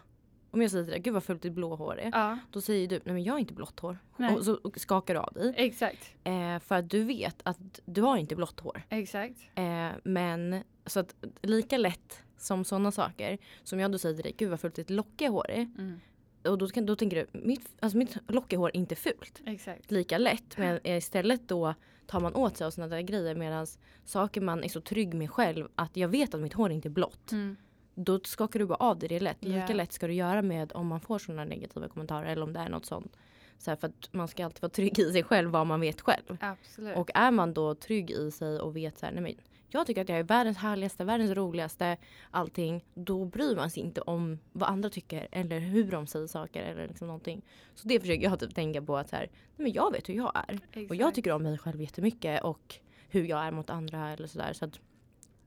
[0.55, 2.09] om jag säger till dig, gud vad fult ditt blå hår är.
[2.13, 3.97] Ja, Då säger du, nej men jag har inte blått hår.
[4.17, 4.35] Nej.
[4.35, 5.53] Och så skakar du av dig.
[5.57, 6.13] exakt.
[6.23, 8.81] Eh, för att du vet att du har inte blått hår.
[8.89, 9.39] Exakt.
[9.55, 14.33] Eh, men så att lika lätt som sådana saker som jag då säger till dig,
[14.37, 15.61] gud vad fult ditt lockiga hår är.
[15.77, 15.99] Mm.
[16.43, 19.41] Och då, då tänker du, mitt, alltså mitt lockiga hår är inte fult.
[19.45, 19.91] Exakt.
[19.91, 21.73] Lika lätt men istället då
[22.07, 23.67] tar man åt sig av sådana där grejer medan
[24.05, 26.89] saker man är så trygg med själv att jag vet att mitt hår inte är
[26.89, 27.31] blått.
[27.31, 27.55] Mm.
[27.95, 29.43] Då skakar du bara av det, det är lätt.
[29.43, 32.59] Lika lätt ska du göra med om man får sådana negativa kommentarer eller om det
[32.59, 33.17] är något sånt.
[33.57, 36.01] Så här, för att man ska alltid vara trygg i sig själv vad man vet
[36.01, 36.37] själv.
[36.39, 36.97] Absolut.
[36.97, 39.33] Och är man då trygg i sig och vet så här, nej men
[39.67, 41.97] jag tycker att jag är världens härligaste, världens roligaste,
[42.31, 42.85] allting.
[42.93, 46.87] Då bryr man sig inte om vad andra tycker eller hur de säger saker eller
[46.87, 47.41] liksom någonting.
[47.75, 50.13] Så det försöker jag typ tänka på att så här, nej men jag vet hur
[50.13, 50.59] jag är.
[50.73, 51.15] Och jag Exakt.
[51.15, 52.75] tycker om mig själv jättemycket och
[53.09, 54.53] hur jag är mot andra eller sådär.
[54.53, 54.79] Så att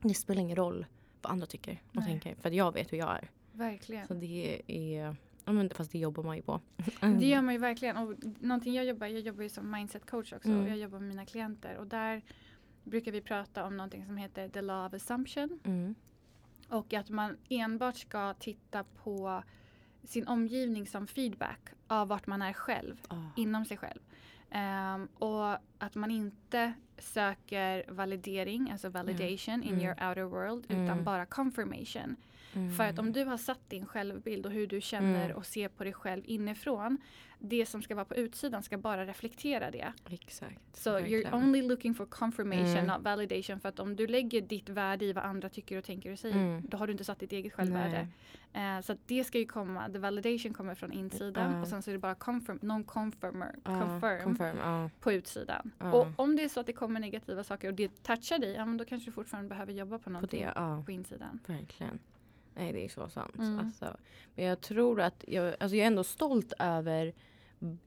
[0.01, 0.85] det spelar ingen roll
[1.21, 2.05] vad andra tycker och Nej.
[2.05, 2.35] tänker.
[2.41, 3.29] För jag vet hur jag är.
[3.51, 4.07] Verkligen.
[4.07, 6.61] Så det är, ja men fast det jobbar man ju på.
[7.01, 7.97] Det gör man ju verkligen.
[7.97, 10.49] Och någonting jag jobbar, jag jobbar ju som mindset coach också.
[10.49, 10.63] Mm.
[10.63, 11.77] Och jag jobbar med mina klienter.
[11.77, 12.21] Och där
[12.83, 15.59] brukar vi prata om någonting som heter the law of assumption.
[15.63, 15.95] Mm.
[16.69, 19.43] Och att man enbart ska titta på
[20.03, 23.15] sin omgivning som feedback av vart man är själv, Ah.
[23.35, 23.99] inom sig själv.
[24.51, 29.81] Ehm, och att man inte söker validering, alltså validation in Mm.
[29.85, 30.83] your outer world, Mm.
[30.85, 32.15] utan bara confirmation.
[32.77, 35.37] För att om du har satt din självbild och hur du känner Mm.
[35.37, 36.97] och ser på dig själv inifrån,
[37.39, 39.93] det som ska vara på utsidan ska bara reflektera det.
[40.09, 40.59] Exakt.
[40.77, 41.23] Så verkligen.
[41.33, 42.87] you're only looking for confirmation, Mm.
[42.87, 43.59] not validation.
[43.59, 46.35] För att om du lägger ditt värde i vad andra tycker och tänker och säger,
[46.35, 46.61] Mm.
[46.69, 48.07] då har du inte satt ditt eget självvärde.
[48.53, 51.61] Eh, så det ska ju komma, the validation kommer från insidan Ja.
[51.61, 54.57] och sen så är det bara confirm, non-confirmer, Ja, confirm, confirm.
[54.57, 54.89] ja.
[54.99, 55.71] på utsidan.
[55.77, 58.65] Och om det är så att det kommer negativa saker och det touchar dig, ja
[58.65, 60.83] men då kanske du fortfarande behöver jobba på På någonting det, ja.
[60.85, 61.39] på insidan.
[61.45, 61.99] Verkligen.
[62.59, 63.35] Nej, det är så sant.
[63.37, 63.59] Mm.
[63.59, 63.97] Alltså,
[64.35, 67.13] men jag tror att jag, alltså jag är ändå stolt över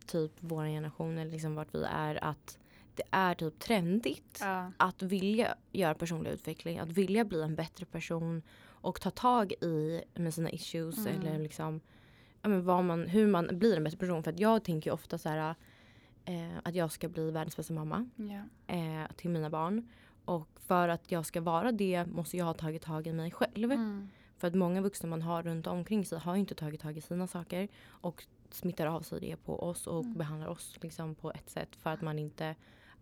[0.07, 2.25] typ vår generation eller liksom vart vi är.
[2.25, 2.59] Att
[2.95, 4.73] det är typ trendigt Ja.
[4.77, 6.79] att vilja göra personlig utveckling.
[6.79, 11.21] Att vilja bli en bättre person och ta tag i med sina issues Mm.
[11.21, 11.81] eller liksom
[12.43, 14.23] ja, men vad man, hur man blir en bättre person.
[14.23, 15.55] För att jag tänker ju ofta så här
[16.25, 18.75] eh, att jag ska bli världens bästa mamma Ja.
[18.75, 19.89] eh, till mina barn.
[20.25, 23.73] Och för att jag ska vara det måste jag ha tagit tag i mig själv.
[23.73, 24.09] Mm.
[24.43, 27.27] För att många vuxna man har runt omkring sig har inte tagit tag i sina
[27.27, 30.19] saker och smittar av sig det på oss och Mm.
[30.19, 32.55] behandlar oss liksom på ett sätt för att man inte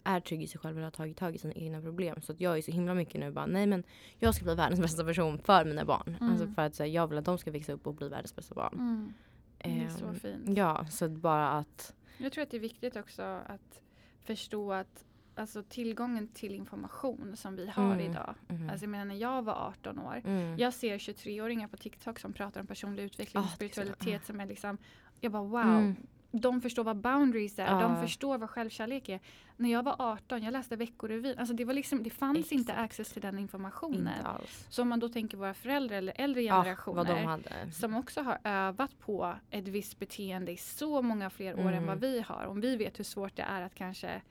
[0.04, 2.20] är trygg i sig själv eller har tagit tag i sina egna problem.
[2.22, 3.82] Så att jag är så himla mycket nu bara nej men
[4.18, 6.16] jag ska bli världens bästa person för mina barn.
[6.20, 6.30] Mm.
[6.32, 8.54] Alltså för att här, jag vill att de ska växa upp och bli världens bästa
[8.54, 8.74] barn.
[8.74, 9.12] Mm.
[9.58, 10.58] Det är så Ehm, fint.
[10.58, 13.80] Ja, så bara att Jag tror att det är viktigt också att
[14.24, 18.00] förstå att alltså, tillgången till information som vi har Mm.
[18.10, 18.34] idag.
[18.48, 20.22] mm, Alltså jag menar när jag var 18 år.
[20.24, 24.22] mm, Jag ser 23-åringar på TikTok som pratar om personlig utveckling Ah, och så- spiritualitet
[24.22, 24.26] ah.
[24.26, 24.78] som är liksom
[25.20, 25.60] Jag bara wow.
[25.60, 25.96] Mm.
[26.32, 27.66] De förstår vad boundaries är.
[27.80, 28.02] De Ah.
[28.02, 29.20] förstår vad självkärlek är.
[29.56, 31.38] När jag var 18, jag läste Veckorevyn.
[31.38, 32.84] Alltså det, var liksom, det fanns inte Exakt.
[32.84, 34.12] access till den informationen.
[34.18, 34.46] inte.
[34.68, 37.24] Så om man då tänker våra föräldrar eller äldre Ah, generationer.
[37.24, 37.72] hade.
[37.72, 41.86] som också har övat på ett visst beteende i så många fler år än Mm.
[41.86, 42.44] vad vi har.
[42.46, 44.22] Om vi vet hur svårt det är att kanske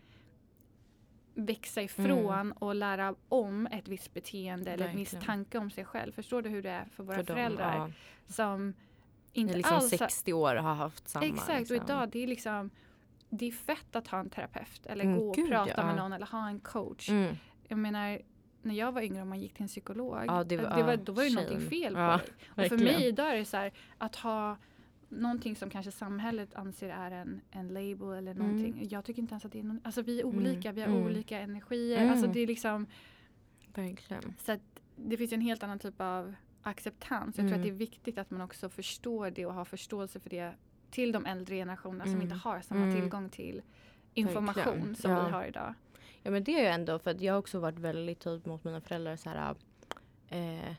[1.39, 2.51] växa ifrån Mm.
[2.51, 6.11] och lära om ett visst beteende eller en viss tanke om sig själv.
[6.11, 7.91] Förstår du hur det är för våra för dem, föräldrar ja.
[8.33, 8.73] som
[9.33, 11.25] Det inte liksom alls har- 60 år har haft samma.
[11.25, 11.77] Exakt, liksom.
[11.77, 12.69] och idag det är liksom
[13.29, 15.85] det är fett att ha en terapeut eller Mm, gå och gud, prata ja.
[15.85, 17.09] med någon eller ha en coach.
[17.09, 17.35] Mm.
[17.67, 18.19] Jag menar,
[18.61, 20.91] när jag var yngre och man gick till en psykolog, Ja, det det var- var,
[20.91, 21.69] ja, då var det någonting shame.
[21.69, 22.19] fel på Ja,
[22.55, 22.65] dig.
[22.65, 24.57] Och för mig idag är det så här, att ha
[25.09, 28.47] någonting som kanske samhället anser är en, en label eller Mm.
[28.47, 28.87] någonting.
[28.89, 30.87] Jag tycker inte ens att det är någon, alltså vi är Mm, olika, vi har
[30.87, 31.03] mm.
[31.03, 31.97] olika energier.
[31.97, 32.11] Mm.
[32.11, 32.85] Alltså det är liksom,
[33.73, 34.33] Verkligen.
[34.39, 34.61] så att
[34.95, 37.37] det finns en helt annan typ av acceptans.
[37.37, 37.59] Jag tror Mm.
[37.59, 40.53] att det är viktigt att man också förstår det och har förståelse för det
[40.91, 42.23] till de äldre generationerna som Mm.
[42.23, 42.95] inte har samma Mm.
[43.01, 43.61] tillgång till
[44.13, 44.95] information Verkligen.
[44.95, 45.25] som Ja.
[45.25, 45.73] vi har idag.
[46.23, 48.63] Ja men det är ju ändå för att jag har också varit väldigt typ mot
[48.63, 49.55] mina föräldrar så här
[50.29, 50.73] eh,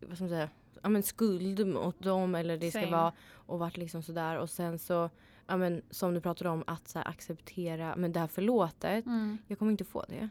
[0.00, 0.48] vad ska man säga
[0.82, 2.92] ja men skuld mot dem eller det ska Same.
[2.92, 5.10] vara och varit liksom sådär och sen så
[5.46, 9.04] ja men som du pratade om att så här, acceptera men det här förlåtet
[9.46, 10.28] jag kommer inte få det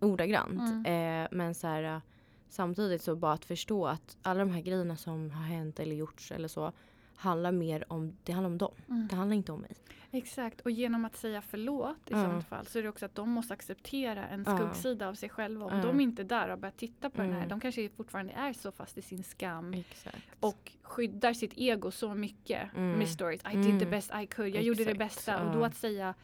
[0.00, 1.22] ordagrant Mm.
[1.24, 2.00] eh, men så här
[2.48, 6.32] samtidigt så bara att förstå att alla de här grejerna som har hänt eller gjorts
[6.32, 6.72] eller så
[7.16, 9.08] handlar mer om det handlar om dem Mm.
[9.08, 9.70] det handlar inte om mig
[10.10, 12.24] Exakt, och genom att säga förlåt i Ja.
[12.24, 14.56] sånt fall så är det också att de måste acceptera en Ja.
[14.58, 15.64] skuggssida av sig själva.
[15.64, 15.82] Om Ja.
[15.86, 17.48] de inte är där och börjar titta på den här, Mm.
[17.48, 22.14] de kanske fortfarande är så fast i sin skam exakt och skyddar sitt ego så
[22.14, 22.98] mycket Mm.
[22.98, 23.40] med stories.
[23.52, 23.90] I did the Mm.
[23.90, 25.44] best I could, jag gjorde det Exakt, bästa.
[25.46, 26.14] Och då att säga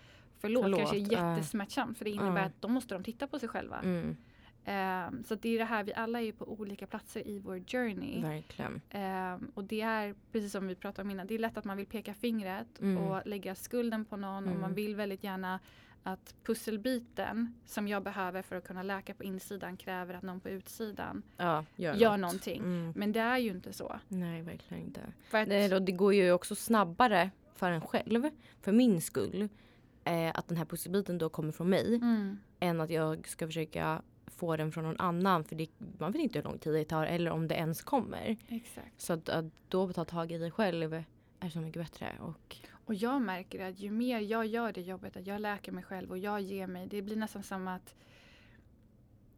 [0.41, 3.49] förlåt, Förlåt, kanske är jättesmärtsamt för det innebär att då måste de titta på sig
[3.49, 3.81] själva.
[4.65, 4.77] Mm,
[5.15, 8.23] Ehm, så det är det här, vi alla är på olika platser i vår journey.
[8.23, 11.65] verkligen Ehm, och det är, precis som vi pratade om innan, det är lätt att
[11.65, 12.99] man vill peka fingret Mm.
[13.05, 14.61] och lägga skulden på någon och Mm.
[14.61, 15.61] man vill väldigt gärna
[16.03, 20.49] att pusselbiten som jag behöver för att kunna läka på insidan kräver att någon på
[20.49, 22.21] utsidan ja, gör, gör något.
[22.21, 22.61] någonting.
[22.63, 22.93] Mm.
[22.97, 24.01] Men det är ju inte så.
[24.09, 25.01] Nej, verkligen inte.
[25.25, 29.49] För att, Nej, och det går ju också snabbare för en själv, för min skull,
[30.05, 34.03] eh, att den här pusselbiten då kommer från mig mm, än att jag ska försöka
[34.41, 37.07] få den från någon annan för det, man vet inte hur lång tid det tar
[37.07, 38.37] eller om det ens kommer.
[38.49, 39.01] exakt.
[39.01, 41.05] Så att, att då ta tag i det själv
[41.41, 42.13] är så mycket bättre.
[42.21, 45.85] Och, Och jag märker att ju mer jag gör det jobbet, att jag läker mig
[45.85, 47.95] själv och jag ger mig, det blir nästan som att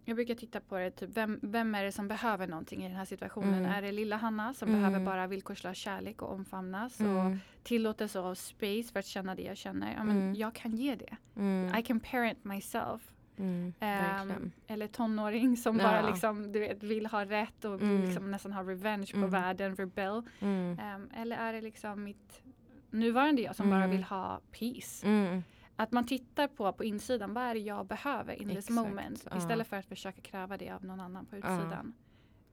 [0.04, 2.96] jag brukar titta på det, typ, vem, vem är det som behöver någonting i den
[2.96, 3.54] här situationen?
[3.54, 3.70] Mm.
[3.72, 4.80] Är det lilla Hanna som Mm.
[4.80, 9.42] behöver bara villkorslös kärlek och omfamnas och mm, tillåtelse och space för att känna det
[9.42, 9.94] jag känner?
[9.96, 10.34] Ja, men Mm.
[10.34, 11.16] Jag kan ge det.
[11.36, 13.12] mm, I can parent myself.
[13.36, 13.72] Mm.
[13.80, 15.84] Um, eller tonåring som Ja.
[15.84, 18.02] bara liksom, du vet, vill ha rätt och Mm.
[18.04, 19.30] liksom nästan ha revenge på Mm.
[19.30, 20.22] världen, rebel.
[20.40, 22.42] Mm, Um, eller är det liksom mitt
[22.90, 23.90] nuvarande jag som bara Mm.
[23.90, 25.06] vill ha peace?
[25.06, 25.42] mm,
[25.76, 29.26] Att man tittar på på insidan, vad är det jag behöver in this Exakt, moment?
[29.30, 29.36] ja.
[29.38, 31.94] Istället för att försöka kräva det av någon annan på utsidan.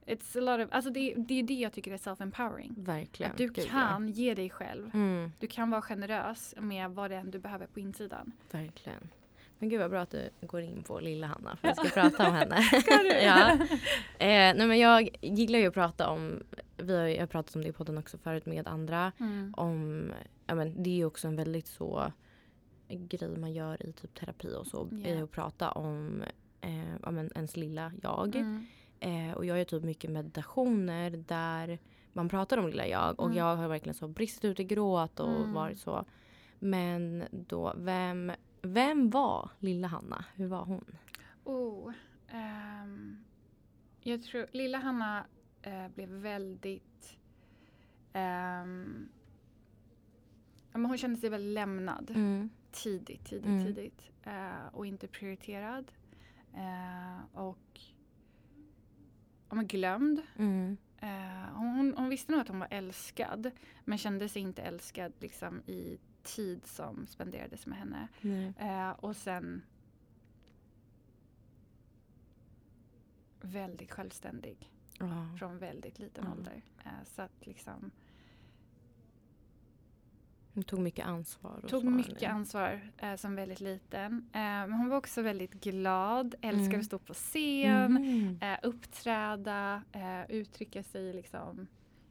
[0.06, 2.72] It's a lot of, alltså det, det är det jag tycker är self-empowering.
[2.84, 3.32] Verkligen.
[3.32, 3.70] Att du Gud, ja.
[3.70, 4.90] kan ge dig själv.
[4.94, 8.32] Mm, Du kan vara generös med vad det än du behöver på insidan.
[8.50, 9.08] verkligen.
[9.60, 12.28] Men gud vad bra att du går in på lilla Hanna för vi ska prata
[12.28, 12.56] om henne.
[13.24, 13.52] Ja.
[14.18, 16.42] Eh, nej men jag gillar ju att prata om,
[16.76, 19.12] vi har jag har pratat om det i podden också förut med andra.
[19.20, 19.54] Mm.
[19.56, 20.10] Om,
[20.46, 22.12] ja men det är ju också en väldigt så
[22.88, 24.88] grej man gör i typ terapi och så.
[24.90, 25.08] Ja.
[25.08, 26.22] Är att prata om
[26.60, 28.36] eh, ja men ens lilla jag.
[28.36, 28.66] Mm.
[29.00, 31.78] Eh, och jag gör typ mycket meditationer där
[32.12, 33.20] man pratar om lilla jag.
[33.20, 33.38] Och Mm.
[33.38, 35.52] jag har verkligen så brist ut i gråt och Mm.
[35.52, 36.04] varit så.
[36.58, 40.24] Men då, vem, vem var lilla Hanna?
[40.34, 40.84] Hur var hon?
[41.44, 41.92] Oh,
[42.28, 43.24] ehm,
[44.00, 45.26] jag tror lilla Hanna
[45.62, 47.18] eh, blev väldigt...
[48.12, 48.64] ja,
[50.78, 52.50] men hon kände sig väldigt lämnad Mm.
[52.72, 53.64] tidigt, tidigt, Mm.
[53.66, 54.10] tidigt.
[54.22, 55.92] eh, och inte prioriterad.
[56.54, 57.80] Eh, och
[59.48, 60.22] ja, men glömd.
[60.36, 60.76] Mm.
[61.54, 63.50] Hon, hon visste nog att hon var älskad
[63.84, 68.08] men kände sig inte älskad liksom, i tid som spenderades med henne.
[68.58, 69.62] Eh, och sen
[73.40, 75.36] väldigt självständig Ja.
[75.38, 76.32] från väldigt liten Ja.
[76.32, 76.62] ålder.
[76.84, 77.90] Eh, så att liksom
[80.54, 81.60] Hon tog mycket ansvar.
[81.62, 82.28] Och tog mycket eller?
[82.28, 84.12] ansvar eh, som väldigt liten.
[84.32, 86.80] Eh, men hon var också väldigt glad, älskade Mm.
[86.80, 88.38] att stå på scen, Mhm.
[88.42, 91.66] eh, uppträda, eh, uttrycka sig liksom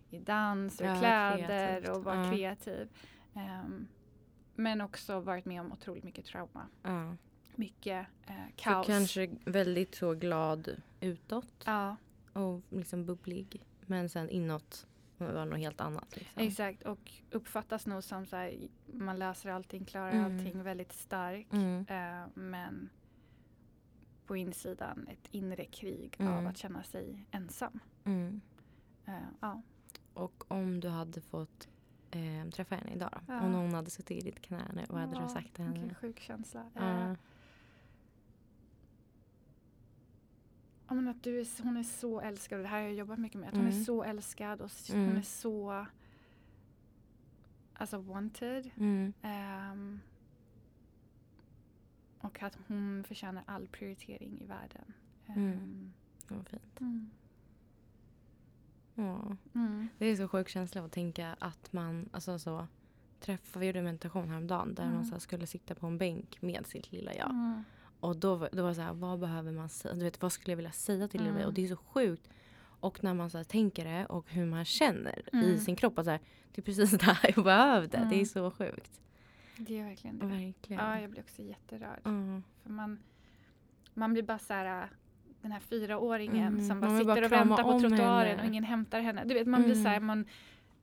[0.09, 1.89] i dans och Ja, kläder kreativt.
[1.97, 2.31] och vara Ja.
[2.31, 2.89] kreativ.
[3.33, 3.87] Ehm,
[4.59, 6.67] men också varit med om otroligt mycket trauma.
[6.83, 7.15] Ja.
[7.55, 8.87] Mycket eh, Så kaos.
[8.87, 11.95] kanske väldigt så glad utåt Ja,
[12.33, 13.65] och liksom bubblig.
[13.81, 16.17] Men sen inåt var något helt annat.
[16.17, 16.43] Liksom.
[16.43, 16.83] exakt.
[16.83, 20.25] Och uppfattas nog som så här, man löser allting, klarar Mm.
[20.37, 21.47] allting väldigt stark.
[21.53, 21.85] Mm.
[21.89, 22.89] Eh, men
[24.25, 26.33] på insidan ett inre krig Mm.
[26.33, 27.79] av att känna sig ensam.
[28.03, 28.41] Mm.
[29.05, 29.61] Eh, ja.
[30.13, 31.67] Och om du hade fått
[32.11, 33.33] eh, träffa henne idag då?
[33.33, 33.41] Ja.
[33.41, 35.81] Om någon hade suttit i ditt knä nu, vad hade Ja, du sagt till Vilken
[35.81, 35.93] henne?
[35.95, 36.65] sjuk känsla.
[36.73, 37.15] Ja.
[40.87, 43.19] ja, men att du är, hon är så älskad och det här har jag jobbat
[43.19, 43.49] mycket med.
[43.49, 43.79] Att hon Mm.
[43.79, 45.07] är så älskad och Mm.
[45.07, 45.85] hon är så
[47.73, 48.69] alltså wanted.
[48.77, 49.13] Mm.
[49.21, 49.99] Ehm,
[52.21, 54.93] och att hon förtjänar all prioritering i världen.
[55.25, 55.51] Mm.
[55.53, 55.93] Ehm,
[56.27, 56.79] Vad fint.
[56.81, 57.09] mm.
[59.03, 59.35] Ja.
[59.55, 59.87] Mm.
[59.97, 62.67] Det är så sjuk känsla att tänka att man, alltså så
[63.19, 64.95] träffa, vi gjorde en meditation häromdagen där Mm.
[64.95, 67.29] man så skulle sitta på en bänk med sitt lilla jag.
[67.29, 67.63] Mm.
[67.99, 69.93] Och då, då var det så här, vad behöver man säga?
[69.93, 71.41] Du vet, vad skulle jag vilja säga till lilla mig?
[71.41, 71.47] Mm.
[71.47, 72.29] Och det är så sjukt.
[72.81, 75.57] Och när man så tänker det och hur man känner i Mm.
[75.59, 75.99] sin kropp.
[75.99, 76.19] Att så här,
[76.51, 77.97] det är precis det här jag behövde.
[77.97, 78.25] Det är Mm.
[78.25, 79.01] så sjukt.
[79.57, 80.25] Det är verkligen det.
[80.25, 80.85] Verkligen.
[80.85, 81.99] Ja, jag blir också jätterörd.
[82.63, 82.99] För man,
[83.93, 84.89] man blir bara så här,
[85.41, 88.41] den här fyraåringen Mm, som bara sitter bara och väntar på trottoaren henne.
[88.41, 89.23] och ingen hämtar henne.
[89.25, 89.83] Du vet, man blir Mm.
[89.83, 90.25] så här, man,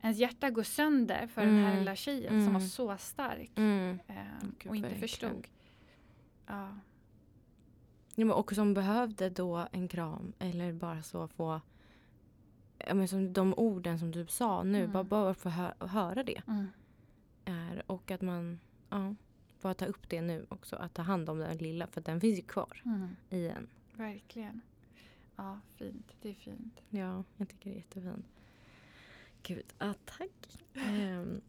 [0.01, 1.79] ens hjärta går sönder för den här Mm.
[1.79, 2.69] lilla tjejen som var Mm.
[2.69, 3.99] så stark Mm.
[4.07, 4.15] eh,
[4.59, 5.09] Gud, och inte verkligen.
[5.09, 5.47] förstod.
[6.47, 6.69] Ja.
[8.15, 11.61] Ja, men och som behövde då en kram eller bara så få
[12.79, 14.93] ja, men som de orden som du sa nu, Mm.
[14.93, 16.43] bara, bara få hö- höra det.
[16.49, 16.67] Mm.
[17.45, 19.15] Är, och att man ja,
[19.63, 20.77] bara ta upp det nu också.
[20.77, 23.09] Att ta hand om den lilla för den finns ju kvar Mm.
[23.31, 23.67] i en.
[23.97, 24.61] Verkligen.
[25.37, 26.13] Ja, fint.
[26.23, 26.81] Det är fint.
[26.91, 28.27] Ja, jag tycker det är jättefint.
[29.43, 30.59] Gud, ja tack.
[30.75, 31.41] Ehm,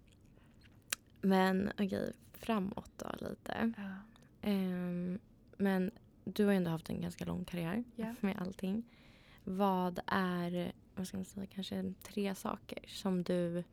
[1.22, 3.74] men okej, framåt då lite.
[3.78, 3.96] Ja.
[4.42, 5.20] Ehm,
[5.58, 5.92] men
[6.24, 8.16] du har ju ändå haft en ganska lång karriär Ja.
[8.22, 8.84] med allting.
[9.44, 13.64] Vad är, vad ska man säga, kanske tre saker som du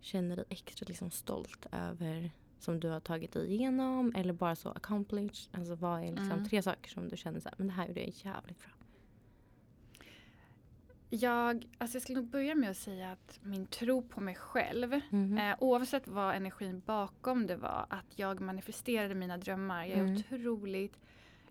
[0.00, 4.68] känner dig extra liksom stolt över som du har tagit dig igenom eller bara så
[4.70, 5.36] accomplished?
[5.52, 6.44] Alltså vad är liksom Mm.
[6.48, 8.70] tre saker som du känner så här, men det här gjorde jag jävligt bra.
[11.10, 15.00] Jag, alltså jag skulle nog börja med att säga att min tro på mig själv
[15.10, 15.38] Mhm.
[15.38, 19.84] Eh, oavsett vad energin bakom det var, att jag manifesterade mina drömmar.
[19.86, 20.16] Jag är Mm.
[20.16, 20.96] otroligt,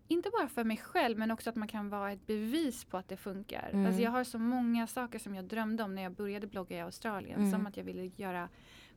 [0.07, 3.07] inte bara för mig själv, men också att man kan vara ett bevis på att
[3.07, 3.69] det funkar.
[3.73, 3.85] Mm.
[3.85, 6.81] Alltså jag har så många saker som jag drömde om när jag började blogga i
[6.81, 7.39] Australien.
[7.39, 7.51] Mm.
[7.51, 8.49] Som att jag ville göra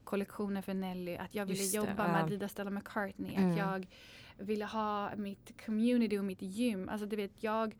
[0.04, 2.12] kollektioner för Nelly, att jag ville Just det, jobba ja.
[2.12, 3.50] med Adidas Stella McCartney, Mm.
[3.50, 3.86] att jag
[4.38, 6.88] ville ha mitt community och mitt gym.
[6.88, 7.76] Alltså du vet, jag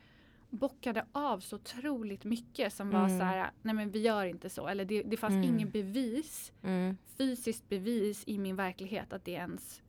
[0.50, 3.18] bockade av så otroligt mycket som var Mm.
[3.18, 4.66] så här, nej men vi gör inte så.
[4.68, 5.44] Eller det, det fanns Mm.
[5.44, 6.96] ingen bevis Mm.
[7.18, 9.82] fysiskt bevis i min verklighet att det ens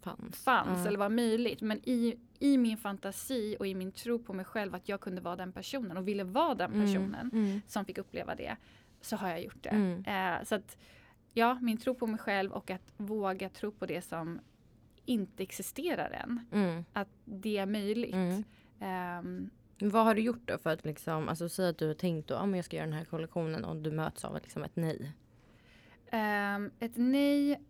[0.00, 0.44] Fanns.
[0.44, 1.60] fanns eller var möjligt.
[1.60, 5.20] Men i, i min fantasi och i min tro på mig själv att jag kunde
[5.20, 6.86] vara den personen och ville vara den Mm.
[6.86, 7.60] personen Mm.
[7.66, 8.56] som fick uppleva det
[9.00, 9.68] så har jag gjort det.
[9.68, 10.04] Mm.
[10.04, 10.76] Eh, så att
[11.34, 14.40] ja, min tro på mig själv och att våga tro på det som
[15.04, 16.40] inte existerar än.
[16.52, 16.84] Mm.
[16.92, 18.14] Att det är möjligt.
[18.78, 22.28] Men Vad har du gjort då för att liksom, alltså säg att du har tänkt
[22.28, 24.76] då, ja men jag ska göra den här kollektionen och du möts av liksom ett
[24.76, 25.12] nej.
[26.10, 27.60] Ehm, ett nej.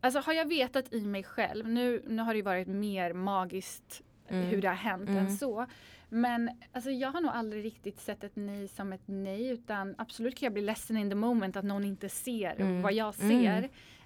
[0.00, 4.46] Alltså har jag vetat i mig själv, nu, nu har det varit mer magiskt Mm.
[4.46, 5.26] hur det har hänt Mm.
[5.26, 5.66] än så.
[6.08, 10.36] Men alltså, jag har nog aldrig riktigt sett ett nej som ett nej utan absolut
[10.38, 12.82] kan jag bli ledsen in the moment att någon inte ser Mm.
[12.82, 13.42] vad jag Mm.
[13.42, 13.62] ser.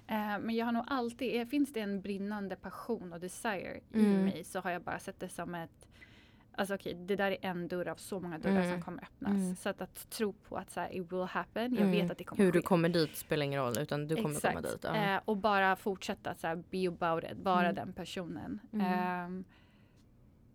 [0.07, 3.99] Eh, men jag har nog alltid, eh, finns det en brinnande passion och desire i
[3.99, 4.25] Mm.
[4.25, 5.85] mig så har jag bara sett det som ett
[6.51, 8.71] Alltså okej, det där är en dörr av så många dörrar Mm.
[8.71, 9.31] som kommer öppnas.
[9.31, 9.55] Mm.
[9.55, 11.91] Så att, att tro på att så här, it will happen, jag Mm.
[11.91, 12.57] vet att det kommer Hur ske.
[12.57, 14.79] du kommer dit spelar ingen roll utan du kommer komma dit.
[14.83, 14.95] Ja.
[14.95, 17.75] Eh, och bara fortsätta så här, be about it, vara Mm.
[17.75, 18.59] den personen.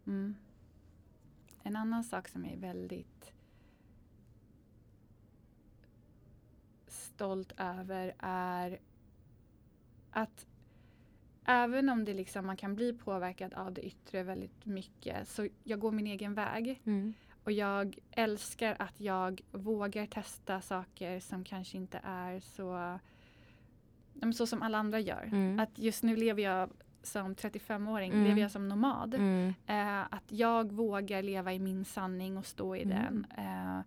[0.07, 0.35] Mm.
[1.67, 3.33] En annan sak som jag är väldigt
[6.87, 8.79] stolt över är
[10.11, 10.47] att
[11.45, 15.79] även om det liksom, man kan bli påverkad av det yttre väldigt mycket så jag
[15.79, 16.81] går min egen väg.
[16.85, 17.15] Mm.
[17.45, 22.99] Och jag älskar att jag vågar testa saker som kanske inte är så,
[24.35, 25.23] så som alla andra gör.
[25.23, 25.61] Mm.
[25.61, 26.71] Att just nu lever jag
[27.05, 28.25] som 35-åring, Mm.
[28.25, 29.15] lever jag som nomad.
[29.15, 29.55] Mm.
[29.67, 32.97] Eh, att jag vågar leva i min sanning och stå i Mm.
[32.97, 33.27] den.
[33.47, 33.81] Eh,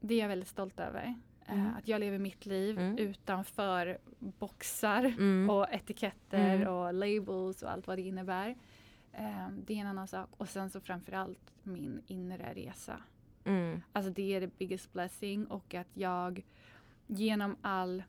[0.00, 1.14] det är jag väldigt stolt över.
[1.46, 1.74] Eh, Mm.
[1.78, 2.98] Att jag lever mitt liv Mm.
[2.98, 5.50] utanför boxar Mm.
[5.50, 8.56] och etiketter och labels och allt vad det innebär.
[9.12, 10.28] Eh, det är en annan sak.
[10.36, 12.96] Och sen så framförallt min inre resa.
[13.92, 16.44] Alltså det är the biggest blessing och att jag
[17.06, 18.02] genom all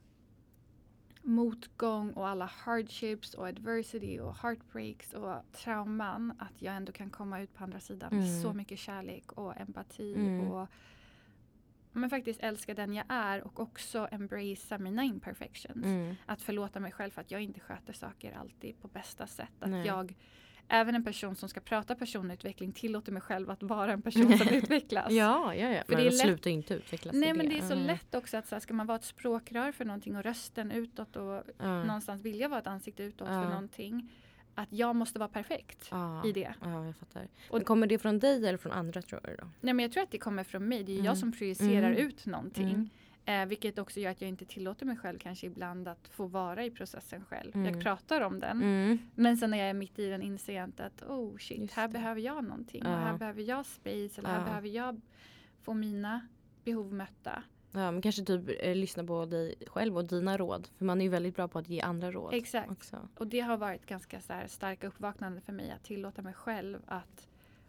[1.26, 7.42] motgång och alla hardships och adversity och heartbreaks och trauman att jag ändå kan komma
[7.42, 8.42] ut på andra sidan med Mm.
[8.42, 10.52] så mycket kärlek och empati Mm.
[10.52, 10.68] och
[11.92, 15.86] men faktiskt älska den jag är och också embracea mina imperfections.
[15.86, 16.16] Mm.
[16.26, 19.50] Att förlåta mig själv för att jag inte sköter saker alltid på bästa sätt.
[19.60, 19.86] Att Nej.
[19.88, 20.16] jag,
[20.68, 24.48] även en person som ska prata personutveckling tillåter mig själv att vara en person som
[24.52, 25.12] utvecklas.
[25.12, 25.84] Ja, ja, ja.
[25.86, 27.86] För men det är lätt- sluta inte utvecklas Nej men det är så Mm.
[27.88, 31.16] lätt också att så här, ska man vara ett språkrör för någonting och rösten utåt
[31.16, 31.84] och Ja.
[31.84, 33.42] någonstans vilja vara ett ansikte utåt Ja.
[33.44, 34.12] för någonting.
[34.58, 36.26] Att jag måste vara perfekt Ja.
[36.26, 36.54] i det.
[36.64, 37.28] Ja, jag fattar.
[37.50, 39.48] Och- Men kommer det från dig eller från andra tror du då?
[39.62, 40.84] Nej men jag tror att det kommer från mig.
[40.84, 41.06] Det är Mm.
[41.06, 42.08] jag som projicerar Mm.
[42.08, 42.70] ut någonting.
[42.70, 42.90] Mm.
[43.26, 46.66] Eh, vilket också gör att jag inte tillåter mig själv kanske ibland att få vara
[46.66, 47.56] i processen själv.
[47.56, 47.74] Mm.
[47.74, 48.62] Jag pratar om den.
[48.64, 48.98] Mm.
[49.16, 51.74] Men sen när jag är mitt i den inser jag inte att oh shit, Just
[51.74, 51.94] här det.
[51.94, 52.82] behöver jag någonting.
[52.86, 52.92] Ja.
[52.92, 54.46] Och här behöver jag space eller här Ja.
[54.46, 55.02] behöver jag
[55.62, 56.28] få mina
[56.64, 57.44] behov mötta.
[57.72, 60.68] Ja, men kanske typ eh, lyssna på dig själv och dina råd.
[60.78, 62.34] För man är ju väldigt bra på att ge andra råd.
[62.34, 62.72] Exakt.
[62.72, 63.08] Också.
[63.18, 66.80] Och det har varit ganska så här starka uppvaknande för mig att tillåta mig själv
[66.86, 67.28] att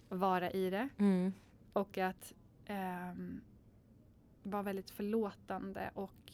[0.09, 0.89] vara i det.
[0.99, 1.33] Mm.
[1.73, 2.33] Och att
[2.67, 3.41] ehm,
[4.51, 6.33] vara väldigt förlåtande och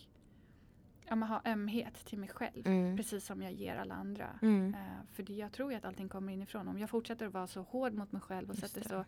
[1.08, 2.66] ja, men ha ömhet till mig själv.
[2.66, 2.96] Mm.
[2.96, 4.38] Precis som jag ger alla andra.
[4.42, 4.74] Mm.
[4.74, 6.68] Eh, för det, jag tror ju att allting kommer inifrån.
[6.68, 8.88] Om jag fortsätter att vara så hård mot mig själv och Just sätter det.
[8.88, 9.04] så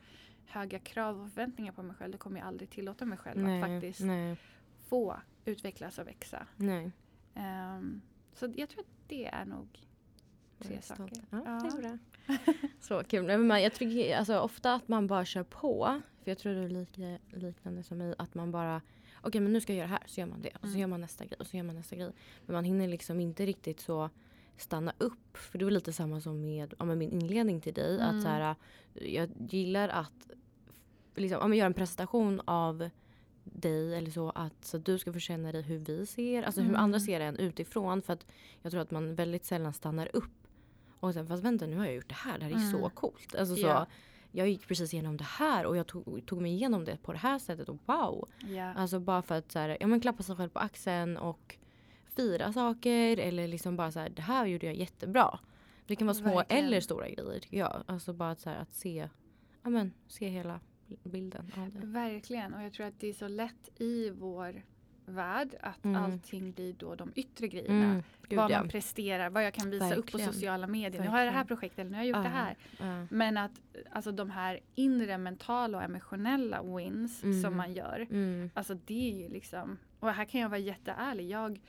[0.47, 2.13] höga krav och förväntningar på mig själv.
[2.13, 4.37] Då kommer jag aldrig tillåta mig själv Nej, att faktiskt nej,
[4.89, 6.47] få utvecklas och växa.
[6.57, 6.93] nej.
[7.35, 8.01] Ehm,
[8.33, 9.69] så jag tror att det är nog
[10.69, 11.21] tre saker.
[11.31, 11.61] Ja, Ja.
[11.63, 11.99] det är bra.
[12.81, 13.27] Så kul.
[13.27, 16.01] Men man- Jag tycker alltså, ofta att man bara kör på.
[16.25, 18.15] För jag tror det är lika, liknande som mig.
[18.19, 18.81] Att man bara,
[19.23, 20.03] okej men nu ska jag göra det här.
[20.07, 20.51] Så gör man det.
[20.55, 20.81] Och så Mm.
[20.81, 21.37] gör man nästa grej.
[21.41, 22.13] Och så gör man nästa grej.
[22.47, 24.11] Men man hinner liksom inte riktigt så
[24.57, 25.37] stanna upp.
[25.37, 27.95] För det var lite samma som med, ja, med min inledning till dig.
[28.01, 28.17] Mm.
[28.17, 28.55] Att så här,
[28.95, 30.31] jag gillar att
[31.17, 32.91] liksom, ja, men göra en presentation av
[33.45, 36.61] dig eller så att, så att du ska få känna dig hur vi ser, alltså
[36.61, 36.81] hur Mm.
[36.81, 38.03] andra ser en utifrån.
[38.03, 38.27] För att
[38.63, 40.44] jag tror att man väldigt sällan stannar upp
[41.05, 42.71] och sen fast vänta nu har jag gjort det här, det här är Mm.
[42.71, 43.35] så coolt.
[43.35, 43.87] Alltså, så, Ja.
[44.37, 47.19] Jag gick precis igenom det här och jag tog, tog mig igenom det på det
[47.19, 48.29] här sättet och wow.
[48.49, 48.73] Ja.
[48.75, 51.57] Alltså bara för att så här, ja, men klappa sig själv på axeln och
[52.17, 55.39] fira saker eller liksom bara så här, det här gjorde jag jättebra.
[55.87, 56.65] Det kan vara små Verkligen.
[56.65, 57.83] eller stora grejer tycker jag.
[57.87, 59.09] Alltså bara att, så här, att se,
[59.63, 60.61] ja, men, se hela
[61.03, 61.87] bilden av det.
[61.87, 62.55] Verkligen.
[62.55, 64.63] Och jag tror att det är så lätt i vår
[65.07, 66.03] värld att Mm.
[66.05, 67.85] allting blir då de yttre grejerna.
[67.85, 68.59] Mm, gud, vad ja.
[68.59, 70.27] man presterar, vad jag kan visa upp Verkligen.
[70.29, 71.03] på sociala medier.
[71.03, 71.47] Nu har jag det här Verkligen.
[71.47, 72.57] projektet, eller nu har jag gjort det Ja, här.
[73.01, 73.07] ja.
[73.11, 73.61] Men att
[73.93, 77.43] alltså, de här inre mentala och emotionella wins Mm.
[77.43, 78.07] som man gör.
[78.11, 81.29] Mm, Alltså det är ju liksom, och här kan jag vara jätteärlig.
[81.31, 81.61] Jag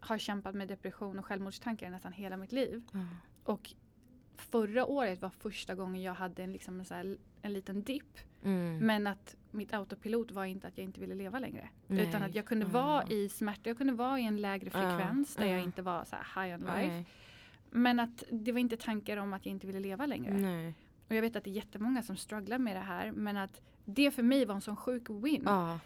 [0.00, 2.82] har kämpat med depression och självmordstankar nästan hela mitt liv.
[2.92, 2.98] ja.
[3.44, 3.74] Och
[4.36, 8.18] förra året var första gången jag hade en, liksom en, så här, en liten dipp.
[8.44, 8.78] Mm.
[8.78, 11.68] Men att mitt autopilot var inte att jag inte ville leva längre.
[11.86, 12.08] Nej.
[12.08, 12.70] Utan att jag kunde Ja.
[12.72, 15.64] vara i smärta, jag kunde vara i en lägre frekvens där jag ja.
[15.64, 16.86] inte var så high on life.
[16.88, 17.06] Nej.
[17.70, 20.32] Men att det var inte tankar om att jag inte ville leva längre.
[20.34, 20.74] Nej.
[21.08, 23.12] Och jag vet att det är jättemånga som strugglar med det här.
[23.12, 25.42] Men att det för mig var en sån sjuk win.
[25.46, 25.80] Ja.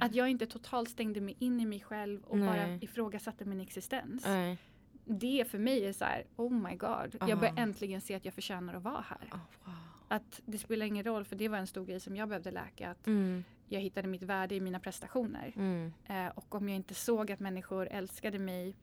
[0.00, 2.48] Att jag inte totalt stängde mig in i mig själv och Nej.
[2.48, 4.24] bara ifrågasatte min existens.
[4.26, 4.58] Nej.
[5.04, 7.16] det för mig är så här, oh my god.
[7.20, 7.28] Ja.
[7.28, 9.28] Jag börjar äntligen se att jag förtjänar att vara här.
[9.32, 9.74] Oh, wow.
[10.14, 12.90] Att det spelar ingen roll, för det var en stor grej som jag behövde läka.
[12.90, 13.44] Att Mm.
[13.68, 15.52] jag hittade mitt värde i mina prestationer.
[15.56, 15.92] Mm.
[16.06, 18.76] Eh, och om jag inte såg att människor älskade mig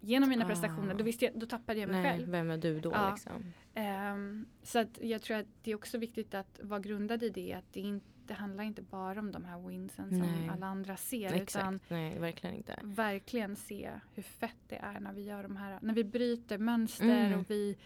[0.00, 0.48] genom mina Ah.
[0.48, 2.28] prestationer, då, visste jag, då tappade jag mig Nej, själv.
[2.30, 3.10] vem är du då Ja.
[3.10, 3.52] liksom?
[3.74, 7.52] Ehm, så att jag tror att det är också viktigt att vara grundad i det.
[7.52, 10.48] Att det, inte, det handlar inte bara om de här winsen som Nej.
[10.48, 11.32] alla andra ser.
[11.32, 11.62] Exakt.
[11.62, 12.78] Utan Nej, verkligen inte.
[12.82, 17.26] verkligen se hur fett det är när vi gör de här, när vi bryter mönster
[17.26, 17.40] Mm.
[17.40, 17.76] och vi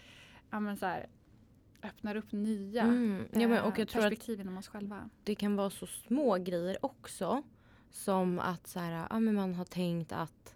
[0.51, 1.07] ja, men så här,
[1.85, 3.25] öppnar upp nya Mm.
[3.33, 5.11] Ja, men, och eh, jag tror perspektiv inom oss själva.
[5.25, 7.43] det kan vara så små grejer också.
[7.91, 10.55] Som att så här, ja, men man har tänkt att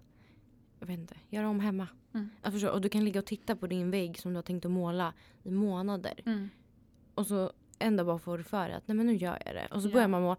[0.81, 1.89] jag vet inte, göra om hemma.
[2.15, 2.31] Mm.
[2.43, 4.65] Jag förstår, och du kan ligga och titta på din vägg som du har tänkt
[4.65, 5.13] att måla
[5.43, 6.15] i månader.
[6.27, 6.49] Mm.
[7.15, 7.53] Och så
[7.97, 9.69] dag bara får du för dig att nej men nu gör jag det.
[9.71, 9.93] Och så Ja.
[9.93, 10.37] börjar man måla.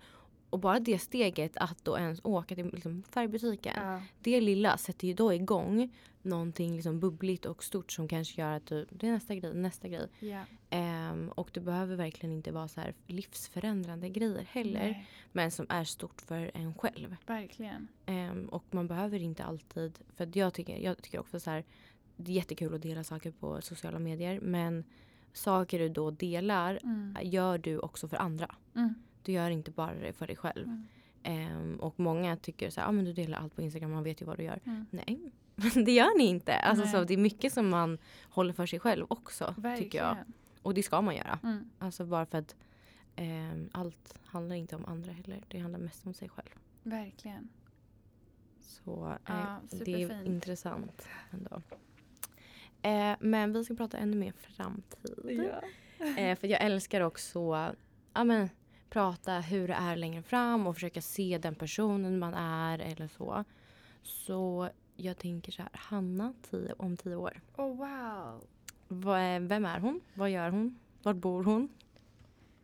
[0.50, 3.74] Och bara det steget att då ens åka till liksom, färgbutiken.
[3.76, 4.02] Ja.
[4.22, 8.66] Det lilla sätter ju då igång någonting liksom bubbligt och stort som kanske gör att
[8.66, 10.08] du, det är nästa grej, nästa grej.
[10.20, 10.42] Ja.
[10.70, 14.80] Ehm, och det behöver verkligen inte vara så här livsförändrande grejer heller.
[14.80, 17.16] Nej, Men som är stort för en själv.
[17.26, 17.88] verkligen.
[18.06, 21.64] Ehm, och man behöver inte alltid, för jag tycker, jag tycker också så här,
[22.16, 24.40] det är jättekul att dela saker på sociala medier.
[24.40, 24.84] Men
[25.34, 27.18] saker du då delar Mm.
[27.24, 28.56] gör du också för andra.
[28.76, 28.94] Mm.
[29.24, 30.68] Du gör inte bara det för dig själv.
[30.68, 30.88] Mm.
[31.24, 34.22] Ehm, och många tycker så här, ah, men du delar allt på Instagram, man vet
[34.22, 34.60] ju vad du gör.
[34.66, 34.86] Mm.
[34.90, 35.32] Nej,
[35.86, 36.56] det gör ni inte.
[36.56, 36.94] Alltså, Nej.
[36.94, 37.98] så det är mycket som man
[38.30, 39.46] håller för sig själv också.
[39.58, 39.78] Verkligen.
[39.78, 40.18] Tycker jag.
[40.62, 41.40] Och det ska man göra.
[41.44, 41.70] Mm.
[41.80, 42.56] Alltså bara för att
[43.16, 45.44] ehm, allt handlar inte om andra heller.
[45.48, 46.50] Det handlar mest om sig själv.
[46.84, 47.50] Verkligen.
[48.62, 51.62] Så eh, Ja, det är intressant ändå.
[52.82, 55.52] Eh, men vi ska prata ännu mer framtid.
[56.18, 57.74] Eh, för jag älskar också
[58.14, 58.50] ja, men,
[58.90, 63.44] prata hur det är längre fram och försöka se den personen man är eller så.
[64.04, 67.42] Så jag tänker så här, Hanna tio, om tio år.
[67.58, 68.44] Oh wow.
[69.48, 70.02] Vem är hon?
[70.14, 70.80] Vad gör hon?
[71.04, 71.70] Var bor hon?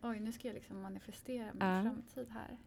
[0.02, 1.82] Oj, nu ska jag liksom manifestera min Ja.
[1.84, 2.58] framtid här.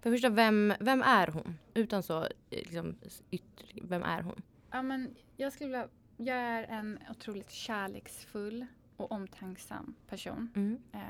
[0.00, 1.58] För första, vem, vem är hon?
[1.74, 2.94] Utan så, liksom,
[3.30, 4.42] yttre, vem är hon?
[4.70, 8.66] Ja, men jag skulle vilja, jag är en otroligt kärleksfull
[9.02, 10.50] och omtänksam person.
[10.56, 10.78] Mm.
[10.92, 11.00] Eh,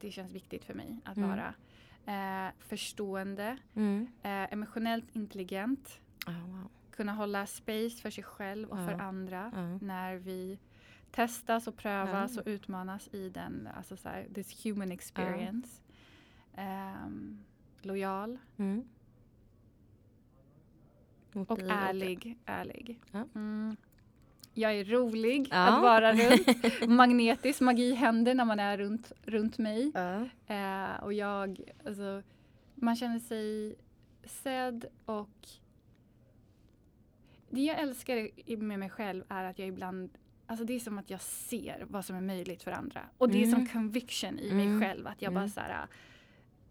[0.00, 1.28] det känns viktigt för mig att Mm.
[1.28, 1.54] vara.
[2.06, 4.08] Eh, förstående, Mm.
[4.22, 6.68] eh, emotionellt intelligent, Ah, wow.
[6.90, 9.02] kunna hålla space för sig själv och för Ja.
[9.02, 9.78] andra Ja.
[9.86, 10.58] när vi
[11.10, 15.82] testas och prövas och utmanas i den, alltså så här, this human experience.
[16.54, 17.44] Ehm,
[17.82, 18.88] lojal Mm.
[21.34, 22.38] Och ärlig.
[22.46, 23.00] ärlig.
[24.60, 24.68] Ja.
[24.68, 24.78] Mm.
[24.78, 25.56] Jag är rolig Ja.
[25.56, 26.88] att vara runt.
[26.88, 29.92] Magnetisk, magi händer när man är runt, runt mig.
[29.94, 30.24] Ja.
[30.54, 32.22] Eh, och jag, alltså,
[32.74, 33.74] man känner sig
[34.24, 35.48] sedd och
[37.50, 40.10] det jag älskar med mig själv är att jag ibland
[40.50, 43.00] Alltså det är som att jag ser vad som är möjligt för andra.
[43.18, 43.66] Och det är som Mm.
[43.68, 44.78] conviction i Mm.
[44.78, 45.06] mig själv.
[45.06, 45.50] Att jag bara Mm.
[45.50, 45.86] så här,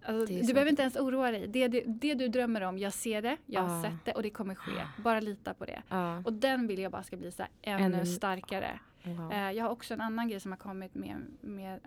[0.06, 0.54] alltså, du så.
[0.54, 1.48] behöver inte ens oroa dig.
[1.48, 3.84] Det, det, det du drömmer om, jag ser det, jag har Ah.
[3.84, 4.72] sett det och det kommer ske.
[5.04, 5.84] Bara lita på det.
[5.90, 6.18] Ja.
[6.26, 8.80] Och den vill jag bara ska bli så ännu Ännu- starkare.
[9.04, 9.32] Wow.
[9.32, 11.80] Eh, jag har också en annan grej som har kommit med, med,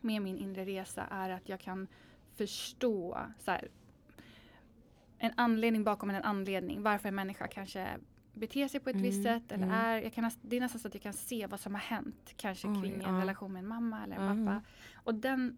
[0.00, 1.88] med min inre resa är att jag kan
[2.36, 3.68] förstå så här,
[5.18, 6.82] en anledning bakom en anledning.
[6.82, 7.88] Varför en människa kanske
[8.34, 9.52] beter sig på ett visst Mm, sätt.
[9.52, 9.76] Eller mm.
[9.76, 12.32] är, jag kan, det är nästan så att jag kan se vad som har hänt.
[12.36, 13.20] Kanske Oj, kring en ja.
[13.20, 14.46] relation med en mamma eller en Mm.
[14.46, 14.62] pappa.
[15.04, 15.56] Och den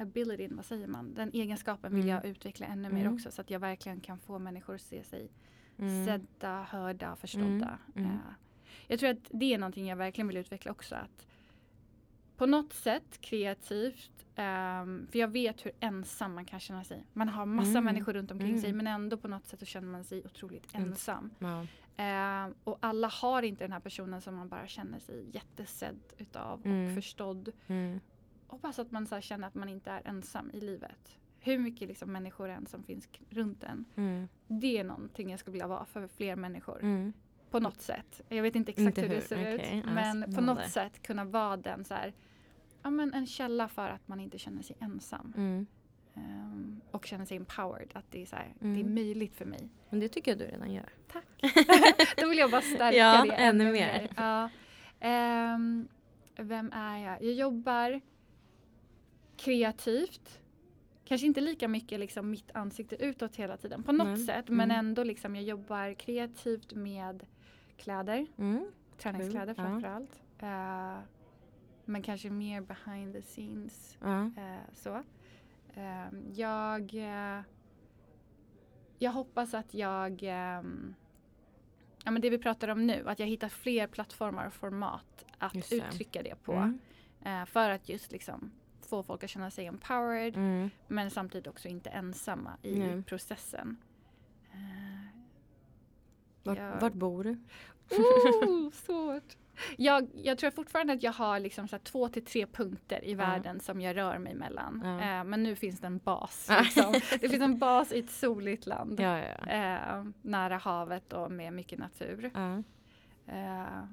[0.00, 1.14] abilityn, vad säger man?
[1.14, 2.14] Den egenskapen vill Mm.
[2.14, 3.14] jag utveckla ännu mer Mm.
[3.14, 3.30] också.
[3.30, 5.28] Så att jag verkligen kan få människor att se sig
[5.78, 6.06] Mm.
[6.06, 7.48] sedda, hörda, förstådda.
[7.48, 8.06] Mm, mm.
[8.10, 8.18] Eh,
[8.86, 10.94] jag tror att det är någonting jag verkligen vill utveckla också.
[10.94, 11.26] Att
[12.36, 17.04] på något sätt kreativt, ehm, för jag vet hur ensam man kan känna sig.
[17.12, 18.60] Man har massa Mm, människor runt omkring mm.
[18.62, 20.88] sig men ändå på något sätt så känner man sig otroligt Mm.
[20.88, 21.30] ensam.
[21.38, 21.66] Ja.
[21.96, 26.60] Ehm, och alla har inte den här personen som man bara känner sig jättesedd utav
[26.66, 26.88] Mm.
[26.88, 27.52] och förstådd.
[28.48, 28.60] Mm.
[28.60, 31.16] Hoppas att man så känner att man inte är ensam i livet.
[31.40, 33.84] Hur mycket liksom människor än som finns runt en.
[33.96, 34.28] Mm.
[34.46, 36.78] Det är någonting jag skulle vilja vara för fler människor.
[36.82, 37.12] Mm.
[37.50, 38.20] På något sätt.
[38.28, 39.78] Jag vet inte exakt Inte hur det hur, ser okej.
[39.78, 39.84] ut.
[39.84, 42.12] Men på något sätt kunna vara den så här,
[42.82, 45.32] ja, men en källa för att man inte känner sig ensam.
[45.36, 45.66] Mm.
[46.14, 47.90] Ehm, och känner sig empowered.
[47.94, 48.74] Att det är, så här, Mm.
[48.74, 49.68] det är möjligt för mig.
[49.90, 50.88] Men det tycker jag du redan gör.
[51.12, 51.24] Tack.
[52.16, 54.08] Då vill jag bara stärka Ja, det ännu mer.
[54.16, 54.50] Ja.
[55.00, 55.88] Ehm,
[56.36, 57.22] vem är jag?
[57.22, 58.00] Jag jobbar
[59.36, 60.40] kreativt.
[61.04, 64.18] Kanske inte lika mycket liksom mitt ansikte utåt hela tiden på något Nej.
[64.26, 64.48] sätt.
[64.48, 64.86] Men Mm.
[64.86, 67.26] ändå liksom jag jobbar kreativt med
[67.76, 68.26] kläder.
[68.38, 68.66] Mm.
[68.98, 69.70] Träningskläder Kul, ja.
[69.70, 70.22] framförallt.
[70.38, 70.98] Eh,
[71.84, 73.96] men kanske mer behind the scenes.
[74.00, 74.20] Ja.
[74.24, 75.02] eh, så.
[75.74, 76.94] Eh, jag,
[78.98, 80.94] jag hoppas att jag ehm,
[82.04, 85.72] ja, men det vi pratar om nu, att jag hittar fler plattformar och format att
[85.72, 86.52] uttrycka det på.
[87.22, 87.46] Mm.
[87.46, 88.50] För att just liksom
[88.88, 90.70] få folk att känna sig empowered Mm.
[90.88, 93.02] men samtidigt också inte ensamma i Nej.
[93.02, 93.76] processen.
[94.52, 94.58] Eh,
[96.42, 97.38] Vart, jag- vart bor du?
[97.90, 99.36] Oh, svårt.
[99.76, 103.80] Jag, jag tror fortfarande att jag har liksom två till tre punkter i världen som
[103.80, 104.82] jag rör mig mellan.
[104.84, 105.18] Ja.
[105.18, 106.48] Eh, men nu finns det en bas.
[106.62, 106.92] Liksom.
[107.10, 109.00] det finns en bas i ett soligt land.
[109.00, 109.46] Ja, ja.
[109.52, 112.30] Eh, nära havet och med mycket natur.
[112.34, 112.62] ja.
[113.26, 113.84] Eh,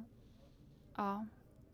[0.95, 1.25] ja.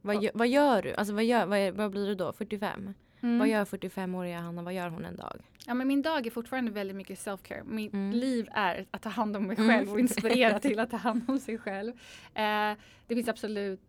[0.02, 0.94] Vad, vad gör du?
[0.94, 2.34] Alltså vad, gör, vad, vad blir du då?
[2.34, 2.94] 45?
[3.22, 3.40] Mm.
[3.40, 4.62] Vad gör 45-åriga Hanna?
[4.64, 5.40] Vad gör hon en dag?
[5.68, 7.64] Ja, men min dag är fortfarande väldigt mycket self-care.
[7.64, 8.12] Mitt Mm.
[8.12, 9.70] liv är att ta hand om mig Mm.
[9.70, 11.94] själv och inspirera till att ta hand om sig själv.
[12.34, 12.74] Eh,
[13.08, 13.82] det finns absolut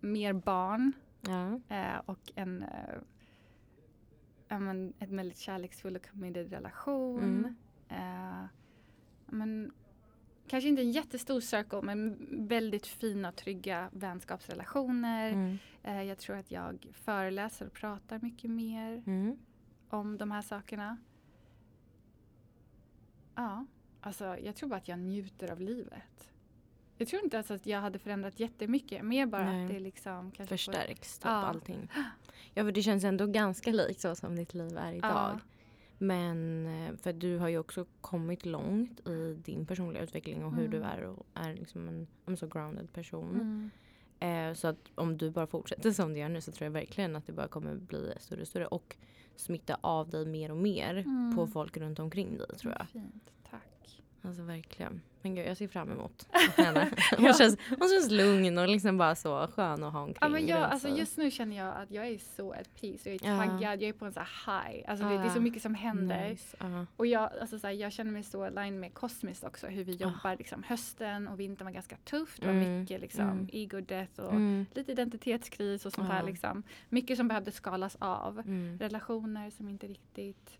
[0.00, 1.60] mer barn Ja.
[1.76, 7.18] eh, och en, eh, men, en väldigt kärleksfull och committed relation.
[7.22, 7.54] Mm.
[7.88, 8.44] Eh,
[9.26, 9.72] men,
[10.48, 12.16] kanske inte en jättestor circle men
[12.48, 15.58] väldigt fina och trygga vänskapsrelationer.
[15.84, 19.36] Eh, jag tror att jag föreläser och pratar mycket mer Mm.
[19.88, 20.96] om de här sakerna.
[23.34, 23.66] Ja,
[24.00, 26.30] alltså jag tror bara att jag njuter av livet.
[26.96, 29.04] Jag tror inte ens att jag hade förändrat jättemycket.
[29.04, 29.64] Mer bara Nej.
[29.64, 31.30] att det liksom kanske Förstärks typ Ja.
[31.30, 31.88] allting.
[32.54, 35.38] Ja för det känns ändå ganska likt så som ditt liv är idag.
[35.98, 40.68] Men eh, för du har ju också kommit långt i din personliga utveckling och hur
[40.68, 40.88] du Mm.
[40.88, 43.34] är och är liksom en, en så grounded person.
[43.34, 43.70] Mm.
[44.24, 47.16] Eh, så att om du bara fortsätter som du gör nu så tror jag verkligen
[47.16, 48.96] att det bara kommer bli större och större och
[49.36, 51.36] smitta av dig mer och mer Mm.
[51.36, 52.88] på folk runt omkring dig tror jag.
[52.88, 53.30] Fint.
[54.24, 55.00] Alltså verkligen.
[55.22, 56.90] Men gud jag ser fram emot henne.
[57.16, 57.32] Hon, Ja.
[57.32, 60.18] känns, hon känns lugn och liksom bara så skön att ha omkring.
[60.20, 63.10] Ja, men jag, alltså just nu känner jag att jag är så at peace.
[63.10, 63.38] Jag är Ja.
[63.44, 64.90] taggad, jag är på en så här high.
[64.90, 65.42] Alltså det, det är så Ja.
[65.42, 66.28] mycket som händer.
[66.30, 66.56] Nice.
[66.60, 66.86] Ja.
[66.96, 69.66] Och jag, alltså så här, jag känner mig så aligned med kosmiskt också.
[69.66, 69.96] Hur vi Ah.
[69.96, 72.40] jobbar liksom hösten och vintern var ganska tufft.
[72.40, 72.80] Det var Mm.
[72.80, 73.48] mycket liksom Mm.
[73.52, 74.66] ego death och Mm.
[74.74, 76.14] lite identitetskris och sånt Ja.
[76.14, 76.62] här liksom.
[76.88, 78.38] Mycket som behövde skalas av.
[78.38, 78.78] Mm.
[78.78, 80.58] Relationer som inte riktigt,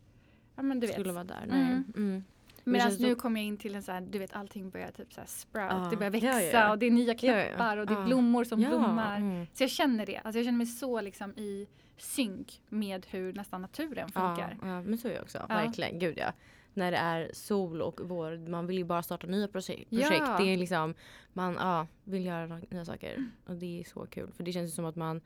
[0.56, 1.14] ja men du Skulle vet.
[1.14, 1.42] vara där.
[1.42, 1.58] Mm.
[1.58, 1.82] Nej.
[1.96, 2.24] Mm.
[2.64, 4.90] Medan känns nu så- kommer jag in till en så här, du vet allting börjar
[4.90, 5.70] typ så sprout.
[5.72, 5.86] Ja.
[5.90, 6.70] Det börjar Ja, växa ja, ja.
[6.70, 7.46] och det är nya Ja, ja.
[7.48, 9.16] knoppar och det är blommor som blommar.
[9.16, 9.46] Mm.
[9.52, 10.16] Så jag känner det.
[10.18, 14.56] Alltså jag känner mig så liksom i synk med hur nästan naturen funkar.
[14.62, 15.46] Ja, men så är jag också.
[15.48, 15.98] Verkligen.
[15.98, 16.32] Gud ja.
[16.76, 19.86] När det är sol och vår, man vill ju bara starta nya projekt.
[19.90, 20.36] Ja.
[20.38, 20.94] Det är liksom,
[21.32, 23.26] man ja, vill göra nya saker.
[23.46, 24.30] Och det är så kul.
[24.36, 25.20] För det känns som att man,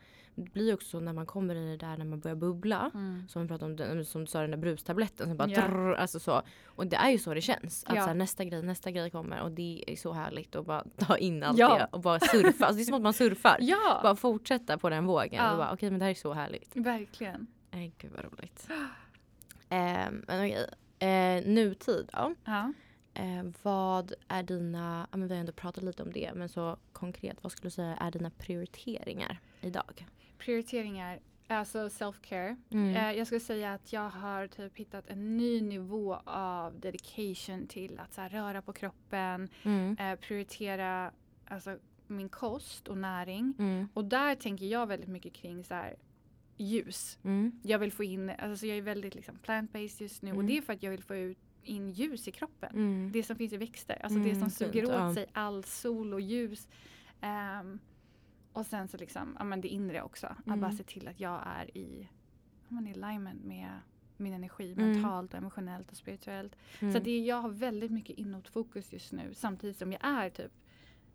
[0.44, 2.90] det blir också så när man kommer i det där när man börjar bubbla.
[2.94, 3.28] Mm.
[3.28, 5.26] Som vi pratade om, som du sa den där brustabletten.
[5.28, 5.60] Som bara Ja.
[5.68, 6.42] drrr, alltså så.
[6.66, 7.84] Och det är ju så det känns.
[7.84, 8.02] Att Ja.
[8.06, 9.40] här, nästa grej, nästa grej kommer.
[9.42, 11.78] Och det är så härligt att bara ta in allt Ja.
[11.78, 11.88] det.
[11.92, 12.64] Och bara surfa.
[12.66, 13.56] Alltså det är som att man surfar.
[13.60, 15.34] Ja, Bara fortsätta på den vågen.
[15.44, 15.50] Ja.
[15.52, 16.76] Och bara okej men det här är så härligt.
[16.76, 17.46] verkligen.
[17.70, 18.68] Nej gud vad roligt.
[19.68, 20.66] Eh, men okej.
[20.98, 22.34] Eh, nutid då.
[22.44, 22.72] Ja.
[23.14, 26.76] Eh, vad är dina, ja, men vi har ändå pratat lite om det, men så
[26.92, 30.06] konkret, vad skulle du säga är dina prioriteringar idag?
[30.38, 32.56] Prioriteringar, alltså self-care.
[32.70, 32.96] Mm.
[32.96, 37.98] Eh, jag skulle säga att jag har typ hittat en ny nivå av dedication till
[38.00, 39.96] att här, röra på kroppen, Mm.
[40.00, 41.10] eh, prioritera
[41.48, 43.54] alltså, min kost och näring.
[43.58, 43.88] Mm.
[43.94, 45.96] Och där tänker jag väldigt mycket kring så här,
[46.56, 47.18] ljus.
[47.24, 47.60] Mm.
[47.64, 50.46] Jag vill få in, alltså jag är väldigt liksom plant-based just nu och Mm.
[50.46, 52.70] det är för att jag vill få ut in ljus i kroppen.
[52.74, 53.10] Mm.
[53.12, 55.14] Det som finns i växter, alltså det Mm, som suger fint, åt ja.
[55.14, 56.68] sig all sol och ljus.
[57.20, 57.78] Ehm,
[58.52, 60.26] och sen så liksom, ja men det inre också.
[60.26, 60.60] Att Mm.
[60.60, 62.08] bara se till att jag är i,
[62.68, 63.70] ja, men i alignment med
[64.16, 64.92] min energi Mm.
[64.92, 66.56] mentalt, och emotionellt och spirituellt.
[66.80, 66.94] Mm.
[66.94, 70.52] Så det, jag har väldigt mycket inåtfokus just nu samtidigt som jag är typ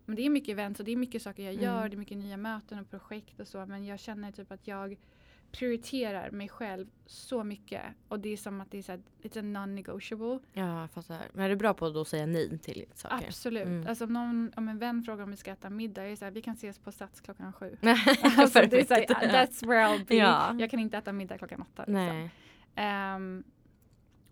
[0.06, 1.64] men det är mycket events och det är mycket saker jag Mm.
[1.64, 4.66] gör, det är mycket nya möten och projekt och så men jag känner typ att
[4.66, 4.96] jag
[5.58, 9.38] prioriterar mig själv så mycket och det är som att det är så här, it's
[9.38, 10.38] a non-negotiable.
[10.52, 11.18] Ja, jag fattar.
[11.32, 13.26] Men är du bra på att då säga nej till saker?
[13.28, 13.66] Absolut.
[13.66, 13.86] Mm.
[13.88, 16.24] Alltså om, någon, om en vän frågar om vi ska äta middag, jag är så
[16.24, 17.76] här, vi kan ses på Sats klockan sju.
[18.36, 20.14] alltså, det är så här, that's where I'll be.
[20.14, 20.54] Ja.
[20.58, 21.82] Jag kan inte äta middag klockan åtta.
[21.82, 21.94] Liksom.
[21.94, 22.30] Nej.
[22.74, 23.44] Ehm,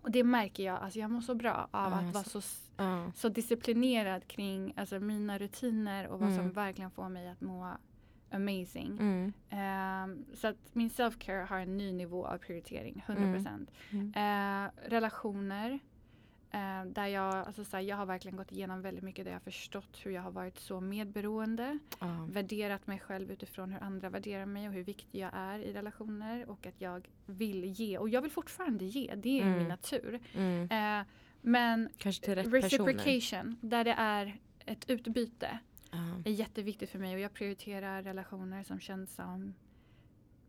[0.02, 2.42] och det märker jag, alltså jag mår så bra av Ja, att vara så-
[2.76, 3.12] Ja.
[3.14, 6.52] så disciplinerad kring alltså, mina rutiner och vad som Mm.
[6.52, 7.70] verkligen får mig att må
[8.32, 8.98] amazing.
[9.00, 9.32] Mm.
[9.50, 13.66] Ehm, så att min self-care har en ny nivå av prioritering, 100%.
[13.90, 14.12] Mm.
[14.66, 15.78] Eh, relationer.
[16.54, 19.36] Eh, där jag, alltså så här, jag har verkligen gått igenom väldigt mycket där jag
[19.38, 21.78] har förstått hur jag har varit så medberoende.
[22.00, 22.26] Ja.
[22.30, 26.50] Värderat mig själv utifrån hur andra värderar mig och hur viktig jag är i relationer.
[26.50, 27.98] Och att jag vill ge.
[27.98, 29.58] Och jag vill fortfarande ge, det är Mm.
[29.58, 30.20] min natur.
[30.34, 30.62] Mm.
[31.00, 31.06] Eh,
[31.40, 32.44] men rätt personer.
[32.60, 35.58] reciprocation, där det är ett utbyte,
[35.92, 35.98] Ja.
[36.24, 37.14] är jätteviktigt för mig.
[37.14, 39.54] Och jag prioriterar relationer som känns som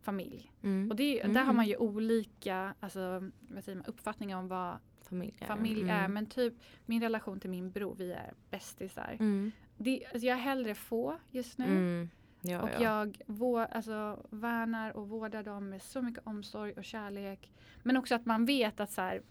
[0.02, 0.52] familj.
[0.64, 0.90] Mm.
[0.92, 1.46] Och det, där Mm.
[1.46, 5.36] har man ju olika alltså, vad säger man, uppfattningar om vad Familj.
[5.42, 5.96] är- familj mm.
[6.04, 6.08] är.
[6.08, 6.54] Men typ
[6.86, 9.18] min relation till min bror, vi är bästisar.
[9.20, 9.52] Mm.
[9.78, 11.66] det, alltså jag är hellre få just nu.
[11.66, 12.10] Mm.
[12.42, 12.84] Ja, Och ja.
[12.84, 17.52] jag vår, alltså, värnar och vårdar dem med så mycket omsorg och kärlek.
[17.84, 19.22] Men också att man vet att så här,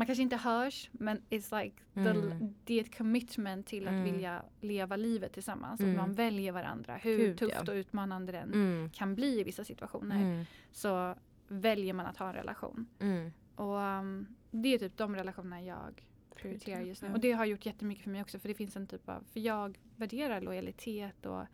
[0.00, 2.54] man kanske inte hörs men it's like the, Mm.
[2.64, 4.04] det är ett commitment till att Mm.
[4.04, 5.80] vilja leva livet tillsammans.
[5.80, 5.90] Mm.
[5.92, 6.96] Att man väljer varandra.
[6.96, 7.72] Hur Gud, tufft ja.
[7.72, 8.90] och utmanande den Mm.
[8.90, 10.16] kan bli i vissa situationer.
[10.22, 10.44] Mm.
[10.72, 11.14] Så
[11.48, 12.86] väljer man att ha en relation.
[12.98, 13.32] Mm.
[13.54, 17.12] Och um, det är typ de relationerna jag prioriterar just nu.
[17.12, 18.38] Och det har gjort jättemycket för mig också.
[18.38, 21.44] För det finns en typ av, för jag värderar lojalitet och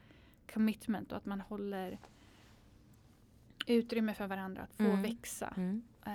[0.52, 1.98] commitment och att man håller
[3.66, 5.54] utrymme för varandra att få växa.
[6.06, 6.12] Eh,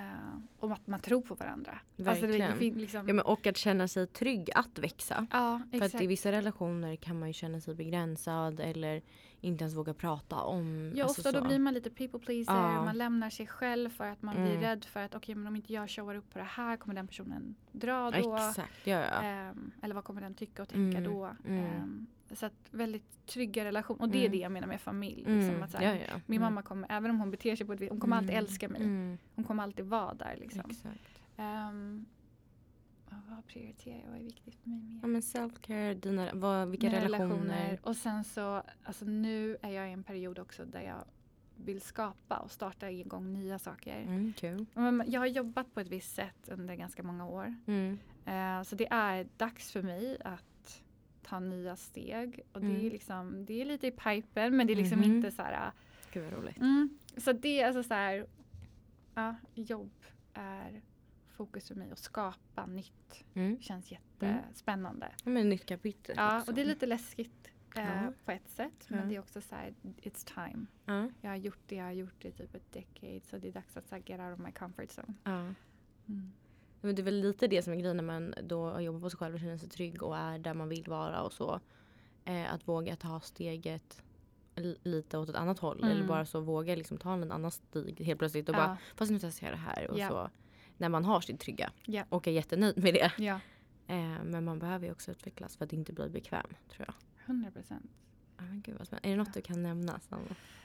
[0.58, 1.78] och att man tror på varandra.
[1.96, 2.30] Verkligen.
[2.40, 5.26] det, det, fin- liksom, Ja, men, och att känna sig trygg att växa.
[5.30, 9.02] ja, För att i vissa relationer kan man ju känna sig begränsad eller
[9.40, 10.92] inte ens våga prata om.
[10.94, 11.44] Ja, alltså ofta då så.
[11.44, 12.54] blir man lite people pleaser.
[12.54, 12.84] Ja.
[12.84, 14.60] Man lämnar sig själv för att man blir Mm.
[14.62, 17.06] rädd för att okej, men om inte jag showar upp på det här kommer den
[17.08, 18.36] personen dra då.
[18.36, 19.22] Exakt, ja, ja.
[19.22, 21.30] Ehm, eller vad kommer den tycka och tänka Mm, då?
[21.48, 22.06] mm.
[22.34, 24.00] Så att väldigt trygga relationer.
[24.02, 24.32] Och det är Mm.
[24.32, 25.16] det jag menar med familj.
[25.16, 25.62] Liksom, Mm.
[25.62, 26.20] att så här, ja, ja.
[26.26, 26.52] Min Mm.
[26.52, 28.44] mamma kommer, även om hon beter sig på ett vis, hon kommer alltid Mm.
[28.44, 28.82] älska mig.
[28.82, 29.18] Mm.
[29.34, 30.70] Hon kommer alltid vara där liksom.
[30.70, 31.00] Exakt.
[33.10, 34.08] Ja, vad prioriterar jag?
[34.10, 34.98] Vad är viktigt för mig mer?
[35.02, 37.78] Ja, men self-care, dina, vad, vilka Mina relationer?
[37.82, 41.04] Och sen så, alltså nu är jag i en period också där jag
[41.56, 44.02] vill skapa och starta igång nya saker.
[44.02, 44.32] Mm.
[44.74, 47.54] Men Jag har jobbat på ett visst sätt under ganska många år.
[47.66, 47.98] Mm.
[48.24, 50.44] Eh, så det är dags för mig att
[51.22, 52.40] ta nya steg.
[52.52, 52.86] Och det, Mm.
[52.86, 55.10] är liksom, det är lite i pipen men det är liksom Mhm.
[55.16, 55.70] inte så här.
[56.12, 56.56] Gud vad roligt.
[56.56, 58.26] Mm, så det är alltså så här.
[59.14, 59.92] Ja, jobb
[60.34, 60.82] är
[61.28, 61.90] fokus för mig.
[61.90, 63.60] Att skapa nytt Mm.
[63.60, 65.12] känns jättespännande.
[65.24, 66.14] Ja, men nytt kapitel.
[66.18, 66.50] Ja, också.
[66.50, 68.12] och det är lite läskigt eh, Ja.
[68.24, 68.86] på ett sätt.
[68.88, 68.96] Ja.
[68.96, 70.66] Men det är också så här, it's time.
[70.86, 71.08] Ja.
[71.20, 73.20] Jag har gjort det, jag har gjort i typ ett decade.
[73.20, 75.14] Så det är dags att så här, get out of my comfort zone.
[75.24, 75.38] Ja.
[76.08, 76.32] Mm.
[76.82, 79.18] Men det är väl lite det som är grejen när man då jobbar på sig
[79.18, 81.60] själv och känner sig trygg och är där man vill vara och så.
[82.24, 84.02] Eh, att våga ta steget
[84.82, 85.78] lite åt ett annat håll.
[85.78, 85.90] Mm.
[85.90, 88.58] Eller bara så våga liksom ta en annan stig helt plötsligt och Ja.
[88.58, 90.08] bara fast nu testar jag det här och Ja.
[90.08, 90.30] så.
[90.76, 92.04] När man har sitt trygga Ja.
[92.08, 93.12] och är jättenöjd med det.
[93.18, 93.40] Ja,
[93.86, 96.94] Eh, men man behöver ju också utvecklas för att inte bli bekväm tror jag.
[97.26, 97.90] 100 procent.
[98.36, 99.08] Ja, men gud vad spännande.
[99.08, 100.00] Är det något du kan nämna?
[100.00, 100.18] Som,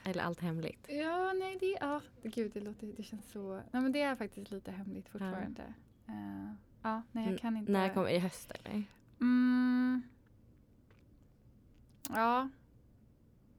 [0.04, 0.86] eller allt hemligt?
[0.88, 4.50] Ja, nej det, ja, gud det låter, det känns så, nej men det är faktiskt
[4.50, 5.74] lite hemligt fortfarande.
[6.08, 6.52] Eh,
[6.82, 7.72] ja, nej jag kan inte.
[7.72, 8.82] När kommer, i höst eller?
[9.20, 10.02] Mm,
[12.14, 12.48] ja.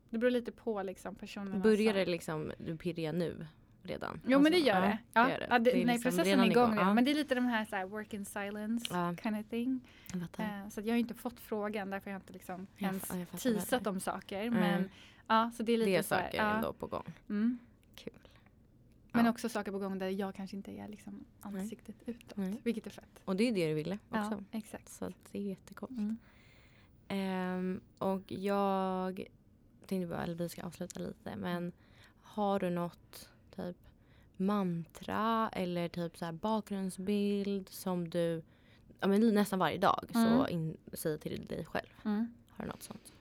[0.10, 1.60] Det beror lite på liksom personerna.
[1.60, 3.48] Börjar det liksom du pirra nu
[3.84, 4.22] redan?
[4.28, 4.98] Jo men det Alltså, gör ja, det.
[5.14, 5.48] Ja, det gör det.
[5.50, 6.96] Ja, det, Det är nej liksom processen är igång igång.
[6.96, 9.16] Men det är lite de här, så här work in silence Ja.
[9.24, 9.80] kind of thing.
[10.14, 10.46] Jag.
[10.46, 13.40] Eh, så jag har inte fått frågan därför har jag inte liksom Jag ens jag
[13.40, 14.42] teasat om saker.
[14.42, 14.60] Mm.
[14.60, 14.90] Men
[15.28, 17.14] ja, så det är lite det är så här, saker ändå på gång.
[17.30, 17.60] Mm.
[17.96, 18.14] Kul.
[19.12, 19.32] Men Ja.
[19.32, 22.38] också saker på gång där jag kanske inte är liksom ansiktet utåt.
[22.38, 22.62] Nej.
[22.64, 23.20] Vilket är fett.
[23.26, 24.18] Och det är det du ville också.
[24.32, 24.90] Ja, exakt.
[24.90, 25.90] Så det är jättekort.
[25.90, 26.18] Mm.
[27.08, 29.24] Ehm, och jag
[29.86, 31.72] tänkte bara, eller vi ska avsluta lite, men
[32.22, 33.78] har du något typ
[34.38, 38.42] mantra eller typ så här bakgrundsbild som du
[39.00, 40.46] ja, men nästan varje dag så Mm.
[40.50, 41.88] in, säger till dig själv?
[42.06, 42.34] Mm.
[42.50, 43.14] Har du något sånt?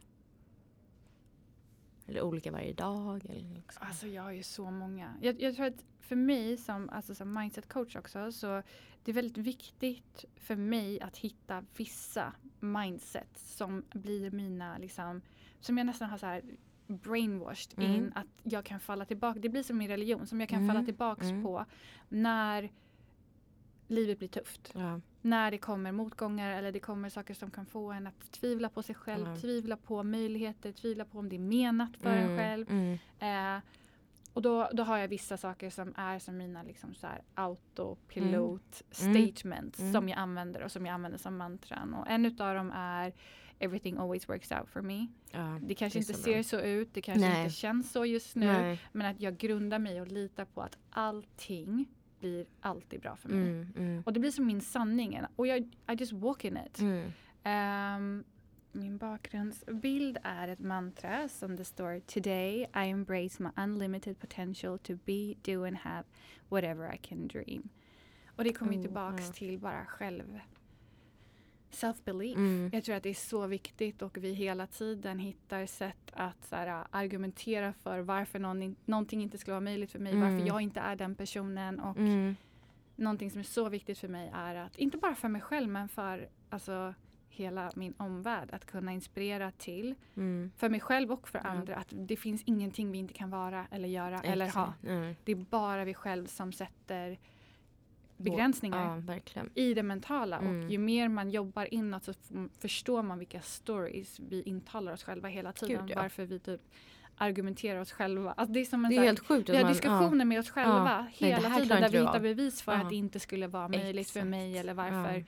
[2.09, 3.25] Eller olika varje dag?
[3.25, 3.87] Eller liksom.
[3.87, 5.15] Alltså jag har ju så många.
[5.21, 8.63] Jag, jag tror att för mig som, alltså som mindset coach också så
[9.05, 15.21] det är väldigt viktigt för mig att hitta vissa mindset som blir mina liksom
[15.61, 16.43] som jag nästan har så här
[16.87, 17.95] brainwashed Mm.
[17.97, 19.41] in att jag kan falla tillbaka.
[19.41, 20.75] Det blir som min religion som jag kan Mm.
[20.75, 21.43] falla tillbaks Mm.
[21.43, 21.65] på
[22.09, 22.71] när
[23.91, 24.73] livet blir tufft.
[24.75, 25.01] ja.
[25.21, 28.83] När det kommer motgångar eller det kommer saker som kan få en att tvivla på
[28.83, 29.37] sig själv, Ja.
[29.41, 32.71] tvivla på möjligheter, tvivla på om det är menat för en Mm, själv.
[32.71, 32.99] Mm.
[33.57, 33.63] Eh,
[34.33, 38.83] och då, då har jag vissa saker som är som mina liksom så här autopilot
[39.03, 39.15] Mm.
[39.27, 39.93] statements Mm.
[39.93, 41.95] som jag använder och som jag använder som mantran.
[41.95, 43.13] Och en utav dem är
[43.61, 45.07] Everything always works out for me.
[45.31, 46.43] Ja, Det kanske är inte så ser bra.
[46.43, 47.43] så ut, det kanske Nej.
[47.45, 48.47] inte känns så just nu.
[48.47, 48.81] Nej.
[48.93, 51.87] Men att jag grundar mig och litar på att allting
[52.21, 53.39] blir alltid bra för mig.
[53.51, 55.21] Mm, mm, Och det blir som min sanning.
[55.37, 56.81] Och jag, I just walk in it.
[57.45, 58.25] Ehm,
[58.73, 64.93] min bakgrundsbild är ett mantra som det står Today I embrace my unlimited potential to
[65.05, 66.05] be, do and have
[66.49, 67.69] whatever I can dream.
[68.37, 69.33] Och det kommer Oh, tillbaks ja.
[69.33, 70.41] till bara själv
[71.71, 72.37] self-belief.
[72.37, 72.71] Mm.
[72.73, 76.57] Jag tror att det är så viktigt och vi hela tiden hittar sätt att så
[76.57, 80.33] här, argumentera för varför någon, in- någonting inte skulle vara möjligt för mig, Mm.
[80.33, 81.81] varför jag inte är den personen.
[81.81, 82.37] Och Mm.
[82.97, 85.89] någonting som är så viktigt för mig är att, inte bara för mig själv men
[85.89, 86.95] för alltså,
[87.31, 90.51] hela min omvärld, att kunna inspirera till, Mm.
[90.57, 93.89] för mig själv och för andra, att det finns ingenting vi inte kan vara eller
[93.89, 94.73] göra eller ha.
[94.83, 95.21] Exakt.
[95.25, 97.19] Det är bara vi själv som sätter
[98.19, 99.51] begränsningar Ja, verkligen.
[99.55, 100.65] i det mentala Mm.
[100.65, 102.13] och ju mer man jobbar inåt så
[102.59, 105.87] förstår man vilka stories vi intalar oss själva hela tiden.
[105.87, 106.03] Gud, ja.
[106.03, 106.61] Varför vi typ
[107.17, 108.33] argumenterar oss själva.
[108.33, 109.49] Alltså det är som en Det är helt sjukt.
[109.49, 112.63] vi har man- diskussioner med oss själva Nej, hela här tiden där vi hittar bevis
[112.63, 112.79] för Ja.
[112.83, 114.31] att det inte skulle vara möjligt för Exakt.
[114.31, 115.25] mig eller varför Ja.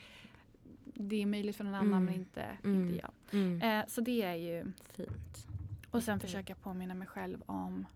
[0.94, 1.86] det är möjligt för någon Mm.
[1.88, 2.82] annan men inte, Mm.
[2.82, 3.10] inte jag.
[3.40, 3.62] Mm.
[3.80, 5.46] Eh, så det är ju Fint.
[5.90, 6.20] och sen Mm.
[6.20, 7.86] försöka påminna mig själv om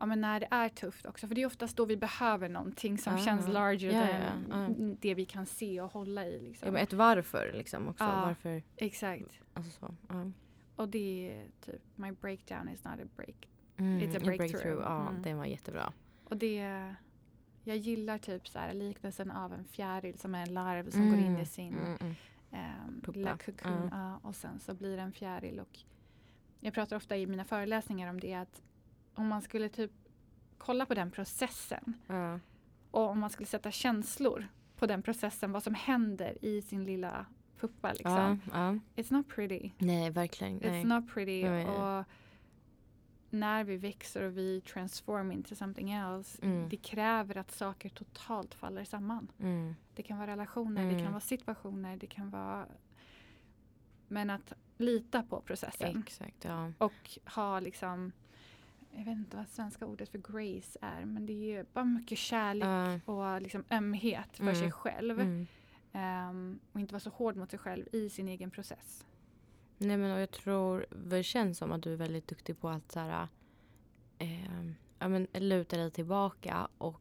[0.00, 1.28] ja, men när det är tufft också.
[1.28, 3.18] För det är oftast då vi behöver någonting som Ah.
[3.18, 4.94] känns larger Ja, than ja, ja.
[5.00, 6.40] det vi kan se och hålla i.
[6.40, 6.66] Liksom.
[6.66, 8.04] Ja, men ett varför liksom också.
[8.04, 8.22] Ja.
[8.26, 9.40] Varför, Exakt.
[9.54, 9.94] alltså så.
[10.08, 10.30] Ja.
[10.76, 13.48] Och det är typ my breakdown is not a break.
[13.76, 14.82] Mm, It's a en breakthrough.
[14.82, 15.22] Ja, Mm.
[15.22, 15.92] den var jättebra.
[16.24, 16.94] Och det
[17.64, 21.18] jag gillar typ så här liknelsen av en fjäril som är en larv som går
[21.18, 23.00] in i sin Mm, mm.
[23.02, 23.12] Puppa.
[23.18, 23.38] lilla.
[23.90, 25.60] Ja, och sen så blir det en fjäril.
[25.60, 25.78] Och
[26.60, 28.62] jag pratar ofta i mina föreläsningar om det att
[29.20, 29.90] om man skulle typ
[30.58, 32.40] kolla på den processen Ja.
[32.90, 37.26] och om man skulle sätta känslor på den processen, vad som händer i sin lilla
[37.60, 38.40] puppa liksom.
[38.52, 38.78] ja.
[38.96, 39.70] It's not pretty.
[39.78, 40.56] Nej, verkligen.
[40.56, 40.84] Nej.
[40.84, 41.40] It's not pretty.
[41.40, 41.98] Ja.
[42.00, 42.04] Och
[43.30, 46.68] när vi växer och vi transform into something else, Mm.
[46.68, 49.32] det kräver att saker totalt faller samman.
[49.40, 49.74] Mm.
[49.94, 51.02] Det kan vara relationer, det Mm.
[51.02, 52.66] kan vara situationer, det kan vara...
[54.08, 56.72] Men att lita på processen Exakt, ja.
[56.78, 58.12] och ha liksom...
[58.92, 62.18] Jag vet inte vad svenska ordet för grace är, men det är ju bara mycket
[62.18, 62.64] kärlek
[63.06, 63.12] Ja.
[63.12, 64.54] och liksom ömhet för Mm.
[64.54, 65.20] sig själv.
[65.20, 65.46] Mm.
[65.92, 69.06] Ehm, och inte vara så hård mot sig själv i sin egen process.
[69.78, 72.92] Nej men och jag tror, det känns som att du är väldigt duktig på att
[72.92, 73.28] så här,
[74.18, 74.66] eh,
[74.98, 77.00] ja, men, luta dig tillbaka och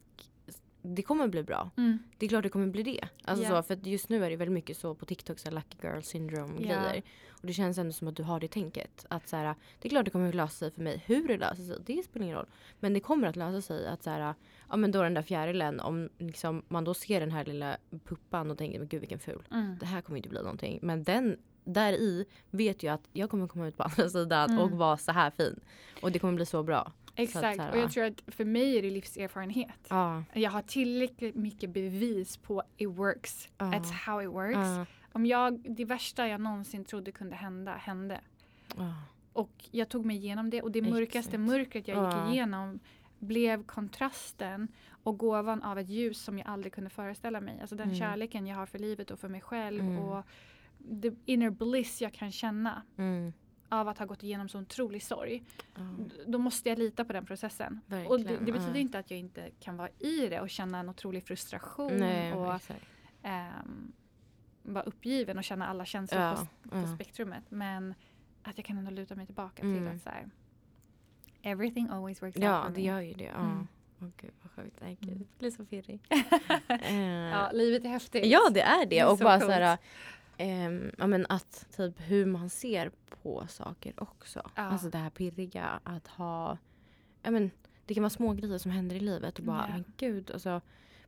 [0.82, 1.70] det kommer bli bra.
[2.18, 3.08] Det är klart det kommer bli det.
[3.24, 3.50] Alltså Ja.
[3.50, 6.02] så, för att just nu är det väldigt mycket så på TikTok, så lucky girl
[6.02, 6.68] syndrome Ja.
[6.68, 7.04] grejer.
[7.30, 9.06] Och det känns ändå som att du har det tänket.
[9.10, 11.04] Att så här, det är klart det kommer att lösa sig för mig.
[11.06, 12.48] Hur det löser sig, det spelar ingen roll.
[12.80, 13.88] Men det kommer att lösa sig.
[13.88, 14.34] Att så här,
[14.70, 18.52] ja men då den där fjärilen, om liksom, man då ser den här lilla puppan
[18.52, 19.44] och tänker men gud vilken ful.
[19.52, 19.78] Mm.
[19.80, 20.80] Det här kommer inte bli någonting.
[20.82, 24.62] Men den där i vet jag att jag kommer komma ut på andra sidan Mm.
[24.62, 25.60] och vara så här fin.
[26.02, 26.92] Och det kommer bli så bra.
[27.24, 27.82] Exakt, här, och ja.
[27.82, 29.88] jag tror att för mig är det livserfarenhet.
[29.90, 30.24] Ja.
[30.34, 33.50] Jag har tillräckligt mycket bevis på it works.
[33.58, 33.66] Ja.
[33.66, 34.56] It's how it works.
[34.58, 34.86] Ja.
[35.12, 38.22] Om jag, det värsta jag någonsin trodde kunde hända, hände.
[39.34, 41.40] Och jag tog mig igenom det och det mörkaste Exakt.
[41.40, 42.26] mörkret jag Ja.
[42.26, 42.80] gick igenom
[43.20, 44.68] blev kontrasten
[45.04, 47.58] och gåvan av ett ljus som jag aldrig kunde föreställa mig.
[47.62, 48.00] Alltså den Mm.
[48.00, 50.00] kärleken jag har för livet och för mig själv Mm.
[50.00, 50.26] och
[51.02, 53.34] the inner bliss jag kan känna Mm.
[53.70, 55.44] Av att ha gått igenom så otrolig sorg.
[55.76, 55.82] Ja.
[55.82, 57.80] D- Då måste jag lita på den processen.
[57.86, 58.80] Och det, Verkligen, det betyder ja.
[58.80, 62.60] inte att jag inte kan vara i det och känna en otrolig frustration Nej, och
[63.24, 63.92] ehm,
[64.64, 66.96] vara uppgiven och känna alla känslor Ja, på, på ja.
[66.96, 67.44] spektrumet.
[67.50, 67.94] Men
[68.44, 69.78] att jag kan ändå luta mig tillbaka Mm.
[69.78, 70.30] till att så här,
[71.42, 73.24] everything always works out Ja, det gör ju det.
[73.24, 73.40] Ja.
[73.40, 73.68] Mm.
[74.02, 74.78] Åh gud vad sjukt.
[74.82, 75.10] Nej, gud.
[75.12, 75.20] Mm.
[75.30, 76.02] Jag blir så pirrig.
[76.82, 76.96] Eh,
[77.30, 78.26] Ja, livet är häftigt.
[78.26, 78.86] ja, det är det.
[78.86, 79.78] Det är och bara så här,
[80.40, 82.92] ehm, ja, men att typ hur man ser
[83.24, 84.42] på saker också.
[84.56, 84.62] Ja.
[84.62, 86.58] Alltså det här pirriga att ha,
[87.24, 87.52] ja men
[87.86, 89.74] det kan vara små grejer som händer i livet och bara, Ja.
[89.74, 90.62] men gud, alltså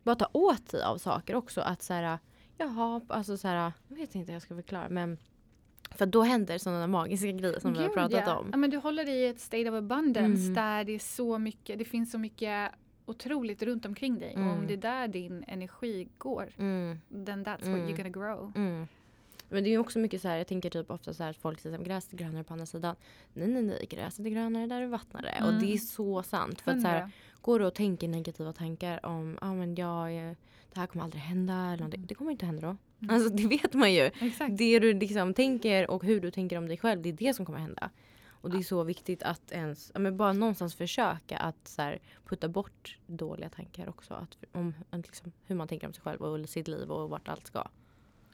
[0.04, 1.62] bara ta åt sig av saker också.
[1.62, 2.20] Att så här,
[2.58, 5.18] jaha, alltså så här, jag vet inte hur jag ska förklara men
[5.92, 8.36] för då händer sådana magiska grejer som vi har Gud, pratat ja.
[8.38, 8.48] om.
[8.52, 10.54] Ja, men du håller dig i ett state of abundance Mm.
[10.54, 12.72] där det är så mycket, det finns så mycket
[13.06, 14.34] otroligt runt omkring dig.
[14.34, 14.58] Och Mm.
[14.58, 17.00] om det är där din energi går, Mm.
[17.10, 17.80] then that's Mm.
[17.80, 18.52] what you're gonna grow.
[18.56, 18.88] Mm.
[19.52, 21.60] Men det är också mycket så här, jag tänker typ ofta så här att folk
[21.60, 22.96] säger att gräset är grönare på andra sidan.
[23.34, 25.38] Nej, nej, nej, gräset är grönare där du vattnar det.
[25.44, 25.62] Och Mm.
[25.62, 26.62] det är så sant.
[26.62, 30.10] För att så här, går du och tänker negativa tankar om, ah, men jag,
[30.74, 32.06] det här kommer aldrig hända eller någonting.
[32.06, 32.78] Det kommer inte hända då.
[33.02, 33.16] Mm.
[33.16, 34.02] Alltså det vet man ju.
[34.22, 34.58] Exakt.
[34.58, 37.46] Det du liksom tänker och hur du tänker om dig själv, det är det som
[37.46, 37.90] kommer hända.
[38.30, 42.48] Och det är så viktigt att ens, men bara någonstans försöka att så här, putta
[42.50, 44.14] bort dåliga tankar också.
[44.14, 47.48] Att, om liksom, hur man tänker om sig själv och sitt liv och vart allt
[47.48, 47.68] ska.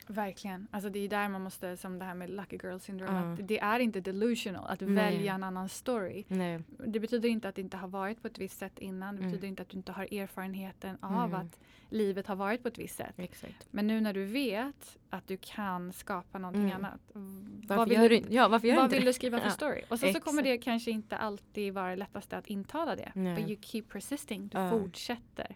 [0.08, 0.68] Verkligen.
[0.72, 3.34] Alltså det är där man måste, som det här med lucky girl syndrome, Ja.
[3.34, 4.90] att det är inte delusional att Nej.
[4.94, 6.24] välja en annan story.
[6.28, 6.60] Nej.
[6.88, 9.16] Det betyder inte att det inte har varit på ett visst sätt innan.
[9.16, 9.32] Det Mm.
[9.32, 11.34] betyder inte att du inte har erfarenheten av Mm.
[11.42, 13.14] att livet har varit på ett visst sätt.
[13.18, 13.68] Exakt.
[13.72, 16.76] Men nu när du vet att du kan skapa någonting Mm.
[16.86, 17.02] annat.
[17.14, 19.52] Varför vad vill, gör du, ja, varför gör vad vill du skriva för Ja.
[19.52, 19.82] story?
[19.90, 20.62] Och sen så kommer Exakt.
[20.62, 23.12] det kanske inte alltid vara det lättaste att intala det.
[23.16, 23.36] Nej.
[23.36, 24.48] But you keep persisting.
[24.48, 25.56] Du fortsätter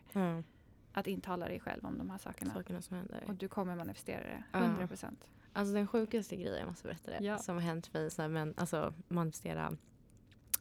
[0.93, 2.53] att intala dig själv om de här sakerna.
[2.53, 3.23] sakerna som händer.
[3.27, 4.43] Och du kommer manifestera det.
[4.51, 4.59] Ja.
[4.59, 5.29] 100 procent.
[5.53, 7.37] Alltså den sjukaste grejen, jag måste berätta det, Ja.
[7.37, 9.77] som har hänt mig, så här, men alltså manifestera,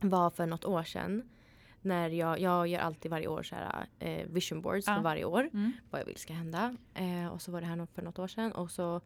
[0.00, 1.22] var för något år sedan.
[1.82, 4.94] När jag, jag gör alltid varje år så här, eh, vision boards Ja.
[4.96, 5.50] för varje år.
[5.52, 5.72] Mm.
[5.90, 6.76] Vad jag vill ska hända.
[6.94, 8.52] Eh, och så var det här för något år sedan.
[8.52, 9.00] Och så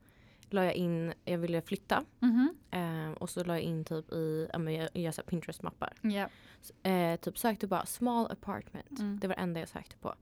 [0.51, 2.05] la jag in, jag ville flytta.
[2.21, 2.55] Mhm.
[2.71, 5.93] Eh, och så la jag in typ i, jag gör Pinterest-mappar.
[6.01, 6.29] Ja.
[6.91, 8.99] Eh, typ sökte bara small apartment.
[8.99, 9.19] Mm.
[9.21, 10.15] Det var det enda jag sökte på.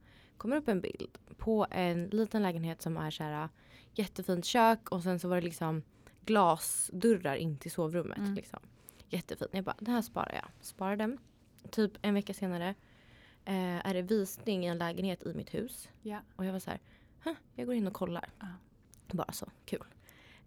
[0.43, 3.49] Kommer upp en bild på en liten lägenhet som är så här
[3.93, 5.83] jättefint kök och sen så var det liksom
[6.25, 8.17] glasdörrar in till sovrummet.
[8.17, 8.33] Mm.
[8.33, 8.59] Liksom.
[9.09, 9.51] Jättefint.
[9.53, 10.45] Jag bara, den här sparar jag.
[10.61, 11.17] Sparar den.
[11.71, 12.75] Typ en vecka senare
[13.45, 15.89] eh, är det visning i en lägenhet i mitt hus.
[16.01, 16.19] Ja.
[16.35, 16.79] Och jag var så här,
[17.23, 18.29] "Huh, jag går in och kollar.
[18.39, 18.47] Ja.
[19.11, 19.83] Bara så, kul.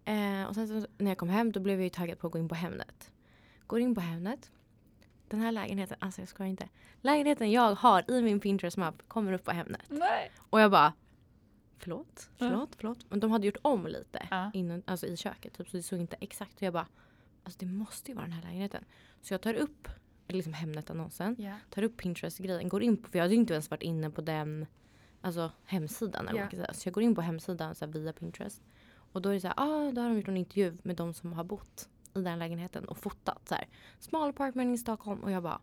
[0.04, 2.32] Eh, och sen så, när jag kom hem då blev jag ju taggad på att
[2.32, 3.12] gå in på Hemnet.
[3.66, 4.50] Går in på Hemnet.
[5.28, 6.68] Den här lägenheten, alltså jag skojar inte.
[7.00, 9.82] Lägenheten jag har i min Pinterest-mapp kommer upp på Hemnet.
[9.88, 10.30] Nej.
[10.50, 10.92] Och jag bara,
[11.78, 12.98] förlåt, förlåt, förlåt.
[13.10, 14.50] Men de hade gjort om lite Ja.
[14.54, 15.52] innan, alltså i köket.
[15.54, 16.56] Typ, så det såg inte exakt.
[16.56, 16.86] Och jag bara,
[17.44, 18.84] alltså det måste ju vara den här lägenheten.
[19.22, 19.88] Så jag tar upp
[20.28, 21.54] liksom Hemnet-annonsen Ja.
[21.70, 24.20] tar upp Pinterest-grejen, går in på, för jag hade ju inte ens varit inne på
[24.20, 24.66] den
[25.20, 26.28] alltså, hemsidan.
[26.28, 26.74] Eller kan säga.
[26.74, 28.62] Så jag går in på hemsidan så här, via Pinterest.
[29.12, 31.14] Och då är det så här, ah, då har de gjort en intervju med de
[31.14, 33.64] som har bott i den lägenheten och fotat så här.
[33.98, 35.20] Small apartment i Stockholm.
[35.20, 35.60] Och jag bara,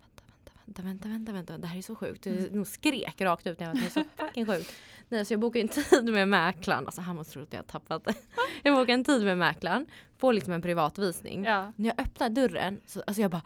[0.00, 0.22] vänta,
[0.66, 1.58] vänta, vänta, vänta, vänta, vänta.
[1.58, 2.26] Det här är så sjukt.
[2.26, 2.52] Jag Mm.
[2.52, 4.72] nog skrek rakt ut när jag var det är så fucking sjukt.
[5.08, 6.86] Nej, så jag bokade en tid med mäklaren.
[6.86, 8.14] Alltså han måste tro att jag har tappat det.
[8.62, 9.86] Jag bokade en tid med mäklaren.
[10.18, 11.44] Får liksom en privatvisning.
[11.44, 11.72] Ja.
[11.76, 13.42] När jag öppnar dörren så alltså jag bara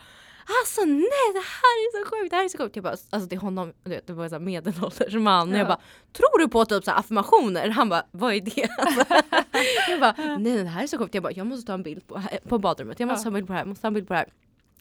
[0.62, 2.76] Alltså nej det här är så sjukt, det här är så sjukt.
[2.76, 5.51] Jag bara, alltså till honom, du vet, det var en medelålders man.
[5.51, 5.59] Ja.
[5.59, 5.80] jag bara,
[6.12, 7.68] tror du på typ så affirmationer?
[7.68, 8.68] Han bara, vad är det?
[8.78, 11.14] Alltså, jag bara, nej det här är så sjukt.
[11.14, 13.01] Jag bara, jag måste ta en bild på, på badrummet.
[13.01, 13.22] Jag måste Ja.
[13.22, 14.28] ta en bild på det här, jag måste ta en bild på det här.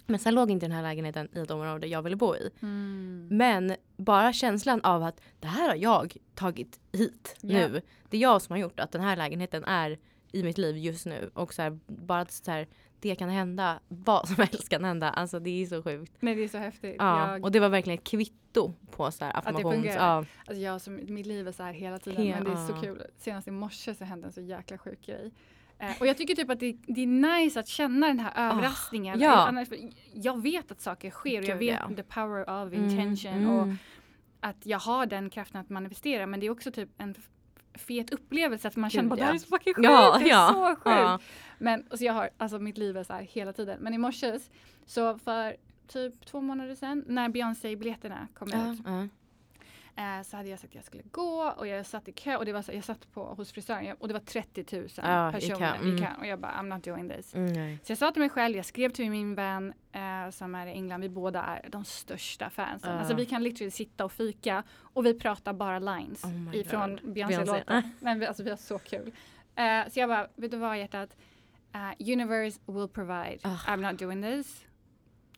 [0.08, 2.50] Men sen låg inte den här lägenheten i ett område jag ville bo i.
[2.62, 3.28] Mm.
[3.32, 7.58] Men bara känslan av att det här har jag tagit hit Ja.
[7.68, 7.82] nu.
[8.10, 9.98] Det är jag som har gjort att den här lägenheten är
[10.32, 11.30] i mitt liv just nu.
[11.34, 12.68] Och så här, bara så här,
[13.10, 15.10] det kan hända, vad som helst kan hända.
[15.10, 16.14] Alltså det är så sjukt.
[16.20, 16.96] Nej det är så häftigt.
[17.00, 19.76] Ja, Jag, och det var verkligen ett kvitto på så här det affirmations...
[19.76, 19.98] fungerar.
[20.20, 22.68] Ja, alltså jag som, mitt liv är så här hela tiden He- men det är
[22.68, 22.82] så ja.
[22.82, 23.02] kul.
[23.18, 25.32] Senast i morse så hände en så jäkla sjuk grej.
[25.80, 27.08] Eh, och jag tycker typ att det, det är
[27.42, 29.20] nice att känna den här överraskningen.
[29.20, 29.48] ja.
[29.48, 29.68] Annars,
[30.14, 31.96] jag vet att saker sker och jag vet ja.
[31.96, 33.50] the power of Mm, intention mm.
[33.60, 33.68] och
[34.40, 37.16] att jag har den kraften att manifestera men det är också typ en
[37.78, 40.30] fet upplevelse att man känner bara det här är så fucking sjukt, Ja, det är
[40.30, 40.82] ja, så sjukt.
[40.86, 41.20] ja.
[41.58, 43.78] Men och så jag har, alltså mitt liv är så här hela tiden.
[43.82, 44.40] Men i morse
[44.86, 45.56] så för
[45.88, 48.80] typ två månader sedan när Beyoncé-biljetterna kom ut.
[49.96, 52.46] Eh, så hade jag sagt att jag skulle gå och jag satt i kö och
[52.46, 55.32] det var så, jag satt på, hos frisören och det var 30 000 Ja, i
[55.34, 55.96] personer kö, mm.
[55.96, 57.36] i kö och jag bara I'm not doing this.
[57.36, 57.78] Mm.
[57.84, 60.72] Så jag sa till mig själv, jag skrev till min vän eh, som är i
[60.72, 62.92] England, vi båda är de största fansen.
[62.92, 63.00] Ja.
[63.00, 67.00] Alltså vi kan literally sitta och fika och vi pratar bara lines Oh ifrån.
[67.04, 67.64] Beyoncé-låten.
[67.68, 67.90] Beyoncé.
[68.00, 69.12] Men vi, alltså vi har så kul.
[69.56, 71.18] Eh, så jag bara, vet du vad hjärtat?
[71.76, 73.40] Uh, universe will provide.
[73.44, 73.58] Ah.
[73.68, 74.66] I'm not doing this.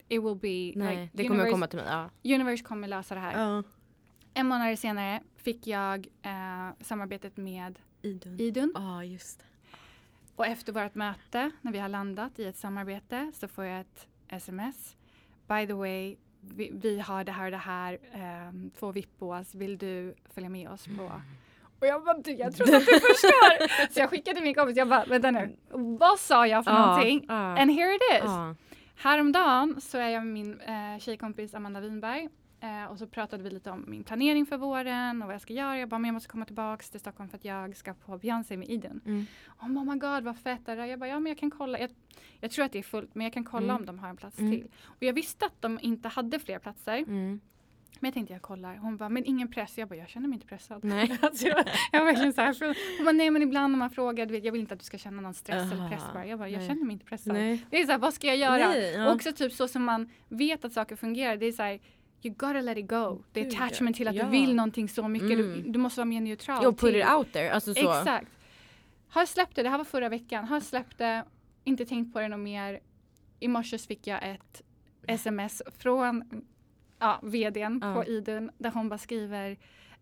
[0.10, 1.88] It will be nej, like, det kommer universe, komma till mig.
[1.90, 2.36] Ja.
[2.36, 3.42] universe kommer lösa det här.
[3.42, 3.64] Ja.
[4.38, 8.40] En månad senare fick jag eh, samarbetet med Idun.
[8.40, 8.72] Idun.
[8.76, 9.46] Ja, just det.
[10.36, 14.08] Och efter vårt möte, när vi har landat i ett samarbete, så får jag ett
[14.30, 14.96] sms.
[15.48, 18.00] By the way, vi, vi har det här och det här,
[18.50, 21.22] um, två vippås, vill du följa med oss på?
[21.80, 23.88] Och jag bara, du, jag tror att du förstår!
[23.94, 25.58] så jag skickade till min kompis, jag bara, vänta nu,
[26.00, 27.26] vad sa jag för någonting?
[27.28, 27.62] Ja.
[27.62, 28.24] And here it is!
[28.24, 28.56] Ja.
[28.96, 32.30] Häromdagen så är jag med min eh, tjejkompis Amanda Winberg
[32.60, 35.54] eh, och så pratade vi lite om min planering för våren och vad jag ska
[35.54, 35.80] göra.
[35.80, 38.58] Jag bara, men jag måste komma tillbaks till Stockholm för att jag ska på Beyoncé
[38.58, 39.02] med Idun.
[39.06, 39.26] Mm.
[39.62, 40.88] Oh my god vad fett är det?
[40.88, 41.80] Jag bara, ja men jag kan kolla.
[41.80, 41.90] Jag,
[42.40, 43.76] jag tror att det är fullt men jag kan kolla Mm.
[43.76, 44.52] om de har en plats Mm.
[44.52, 44.68] till.
[44.84, 46.98] Och jag visste att de inte hade fler platser.
[46.98, 47.40] Mm.
[48.00, 48.76] Men jag tänkte jag kollar.
[48.76, 49.78] Hon bara, men ingen press.
[49.78, 50.84] Jag bara, jag känner mig inte pressad.
[50.84, 51.18] Nej.
[51.22, 52.56] alltså jag, jag var verkligen så här.
[52.98, 54.86] Hon bara, nej men ibland när man frågar, du vet, jag vill inte att du
[54.86, 56.26] ska känna någon stress eller press Aha, bara.
[56.26, 56.68] Jag bara, jag nej.
[56.68, 57.34] känner mig inte pressad.
[57.34, 57.66] Nej.
[57.70, 58.68] Det är så här, vad ska jag göra?
[58.70, 59.08] Nej, ja.
[59.10, 61.38] Och också typ så som man vet att saker fungerar.
[61.38, 61.80] Det är så här,
[62.24, 63.22] you gotta let it go.
[63.32, 64.24] Det är Gud, attachment till att ja.
[64.24, 65.30] du vill någonting så mycket.
[65.30, 65.72] Du, Mm.
[65.72, 66.62] du måste vara mer neutral.
[66.64, 67.52] Jo, put it out there.
[67.52, 67.80] Alltså så.
[68.00, 68.28] Exakt.
[69.10, 70.46] Har släppt det, det här var förra veckan.
[70.46, 71.24] Har släppt det,
[71.64, 72.80] inte tänkt på det något mer.
[73.40, 74.62] I morse fick jag ett
[75.08, 76.24] sms från
[77.00, 77.94] ja, vdn Ja.
[77.94, 79.58] på Idun där hon bara skriver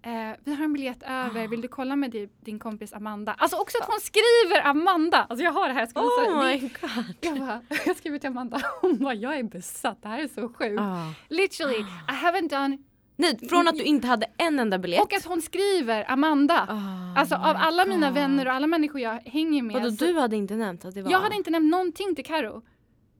[0.05, 1.47] eh, vi har en biljett över, Ah.
[1.47, 3.33] vill du kolla med di, din kompis Amanda?
[3.37, 5.25] Alltså också att hon skriver Amanda!
[5.29, 7.05] Alltså jag har det här, jag ska Oh my god.
[7.21, 10.49] Jag bara, jag skriver till Amanda, hon bara jag är besatt, det här är så
[10.49, 10.79] sjukt.
[10.81, 11.13] Ah.
[11.29, 12.77] Literally, I haven't done,
[13.17, 15.01] Nej, från att du inte hade en enda biljett.
[15.01, 16.63] och att hon skriver Amanda.
[16.69, 18.15] Oh Alltså av alla mina God.
[18.15, 19.73] vänner och alla människor jag hänger med.
[19.75, 21.11] Vadå, du hade inte nämnt att det var...
[21.11, 22.61] Jag hade inte nämnt någonting till Karo.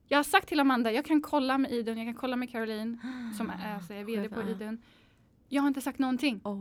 [0.08, 2.98] Jag har sagt till Amanda, jag kan kolla med Idun, jag kan kolla med Caroline
[3.38, 4.42] som är, alltså, är vd på.
[4.42, 4.78] Idun.
[5.48, 6.40] Jag har inte sagt någonting.
[6.44, 6.54] Oh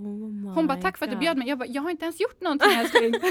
[0.53, 1.47] Hon bara tack för att du bjöd mig.
[1.49, 3.13] Jag bara, jag har inte ens gjort någonting älskling.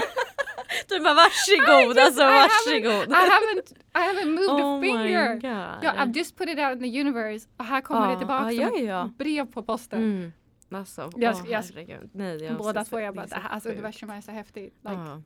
[0.88, 3.10] Du bara varsågod, alltså I haven't- varsågod.
[3.10, 5.40] I haven't, I haven't moved oh a finger.
[5.82, 8.52] Ja, I've just put it out in the universe och här kommer Ja, det tillbaka
[8.52, 10.02] ja, som ja, ett brev på posten.
[10.02, 10.32] Mm.
[10.80, 12.10] Alltså, Jag ska- jag-.
[12.12, 14.74] Nej, jag Båda två jag bara, det här, alltså universum är så häftigt.
[14.82, 15.22] Like, Ja.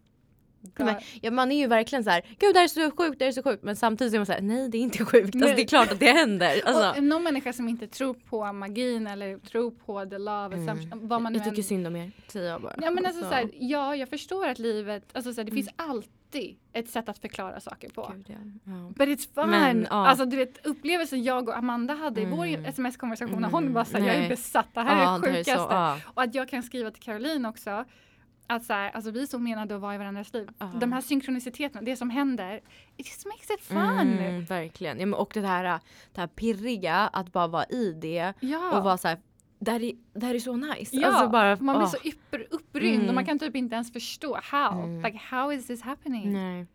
[0.77, 3.25] Men, ja, man är ju verkligen så här, gud det här är så sjukt, det
[3.25, 3.63] här är så sjukt.
[3.63, 5.35] Men samtidigt är man så här, nej det är inte sjukt.
[5.35, 6.61] Alltså, det är klart att det händer.
[6.65, 6.99] Alltså.
[6.99, 10.91] Och någon människa som inte tror på magin eller tror på the love, mm.
[10.93, 11.65] vad man Jag tycker än...
[11.65, 12.75] synd om er, säger jag bara.
[12.83, 13.29] Ja men alltså, så.
[13.29, 15.65] Så här, ja jag förstår att livet, alltså så här, det mm.
[15.65, 18.13] finns alltid ett sätt att förklara saker på.
[18.15, 18.35] Gud, ja.
[18.65, 18.93] Ja.
[18.97, 19.51] But it's fun!
[19.51, 20.07] Men, ja.
[20.07, 22.33] Alltså du vet upplevelsen jag och Amanda hade mm.
[22.33, 22.65] i vår mm.
[22.65, 23.51] sms-konversation, mm.
[23.51, 25.53] hon bara såhär, jag är besatt, det här ja, är det sjukaste.
[25.75, 27.85] Är så, och att jag kan skriva till Caroline också,
[28.49, 30.49] att så här, alltså vi är så menade att vara i varandras liv.
[30.63, 30.79] Uh.
[30.79, 32.61] De här synkroniciteterna, det som händer,
[32.97, 34.19] it just makes it fun.
[34.19, 35.01] Mm, verkligen.
[35.01, 35.81] Ja, men och det här,
[36.13, 38.79] det här pirriga, att bara vara i det ja.
[38.79, 39.19] och vara så här,
[39.59, 40.97] det här, är, det här är så nice.
[40.97, 41.91] Ja, alltså bara, man blir oh.
[41.91, 43.09] så upp, upprymd mm.
[43.09, 44.85] och man kan typ inte ens förstå how.
[44.85, 45.03] Mm.
[45.03, 46.33] Like how is this happening?
[46.33, 46.67] Nej.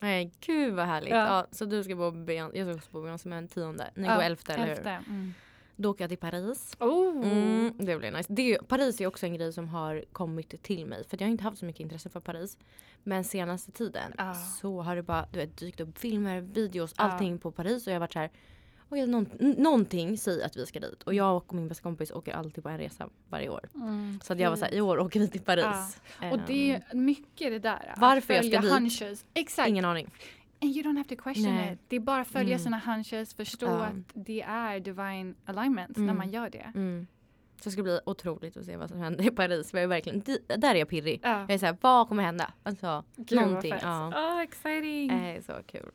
[0.00, 1.10] Nej gud vad härligt.
[1.10, 1.26] Ja.
[1.26, 3.90] ja så du ska bo på jag ska också bo på Beyoncé med en tionde.
[3.94, 4.86] Ni ja, går elfte eller hur?
[4.86, 5.34] Mm.
[5.76, 6.76] Då åker jag till Paris.
[6.80, 7.26] Oh.
[7.26, 8.32] Mm, det blir nice.
[8.32, 11.04] Det Paris är också en grej som har kommit till mig.
[11.08, 12.58] För jag har inte haft så mycket intresse för Paris.
[13.02, 14.34] Men senaste tiden ah.
[14.34, 17.02] så har det bara du vet, dykt upp filmer, videos, ah.
[17.02, 17.86] allting på Paris.
[17.86, 18.30] Och jag har varit så här.
[18.88, 21.02] Okay, någon, någonting säger att vi ska dit.
[21.02, 23.68] Och jag och min bästa kompis åker alltid på en resa varje år.
[23.74, 26.00] Mm, så att jag var såhär, i år åker vi till Paris.
[26.20, 26.30] Ah.
[26.30, 27.94] Och det är mycket det där.
[27.96, 28.72] Varför jag ska dit?
[28.72, 29.24] Hunches.
[29.34, 29.68] Exakt.
[29.68, 30.10] Ingen aning.
[30.62, 31.72] And you don't have to question Nej.
[31.72, 31.78] it.
[31.88, 32.64] Det är bara att följa mm.
[32.64, 33.84] sina hunches, förstå ja.
[33.84, 36.06] att det är divine alignment mm.
[36.06, 36.72] när man gör det.
[36.74, 37.06] Mm.
[37.56, 39.72] Så det ska bli otroligt att se vad som händer i Paris.
[39.72, 41.20] Jag är verkligen, där är jag pirrig.
[41.22, 41.40] Ja.
[41.40, 42.52] Jag är såhär, vad kommer hända?
[42.62, 43.74] Alltså, Gud, någonting.
[43.82, 44.08] Ja.
[44.08, 45.08] Oh, exciting!
[45.08, 45.90] Det är så kul.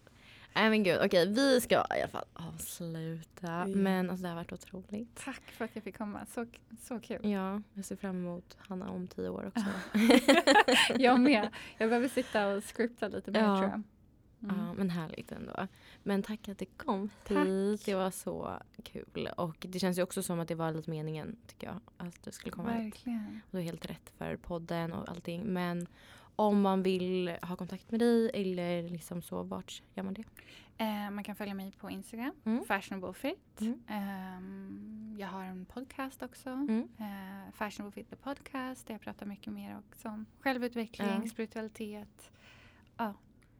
[0.55, 3.51] Nej men gud, okej vi ska i alla fall avsluta.
[3.51, 3.83] Mm.
[3.83, 5.15] Men alltså det har varit otroligt.
[5.15, 6.45] Tack för att jag fick komma, så,
[6.79, 7.29] så kul.
[7.29, 9.65] Ja, jag ser fram emot Hanna om tio år också.
[10.97, 11.49] jag med.
[11.77, 13.57] Jag behöver sitta och skripta lite mer ja.
[13.57, 13.83] tror jag.
[14.43, 14.55] Mm.
[14.59, 15.67] Ja, men härligt ändå.
[16.03, 17.85] Men tack att du kom hit.
[17.85, 19.29] Det var så kul.
[19.37, 21.79] Och det känns ju också som att det var lite meningen, tycker jag.
[21.97, 23.19] Att du skulle komma Verkligen.
[23.19, 23.43] hit.
[23.43, 25.43] Och du är helt rätt för podden och allting.
[25.43, 25.87] Men
[26.35, 30.23] om man vill ha kontakt med dig eller liksom så, vart gör man det?
[30.77, 32.65] Eh, man kan följa mig på Instagram, mm.
[32.65, 33.61] Fashionable Fit.
[33.61, 33.81] Mm.
[33.87, 36.87] Eh, jag har en podcast också, mm.
[36.99, 42.31] eh, Fashionable Fit the Podcast, där jag pratar mycket mer också om självutveckling, spiritualitet.
[42.97, 43.13] Ja,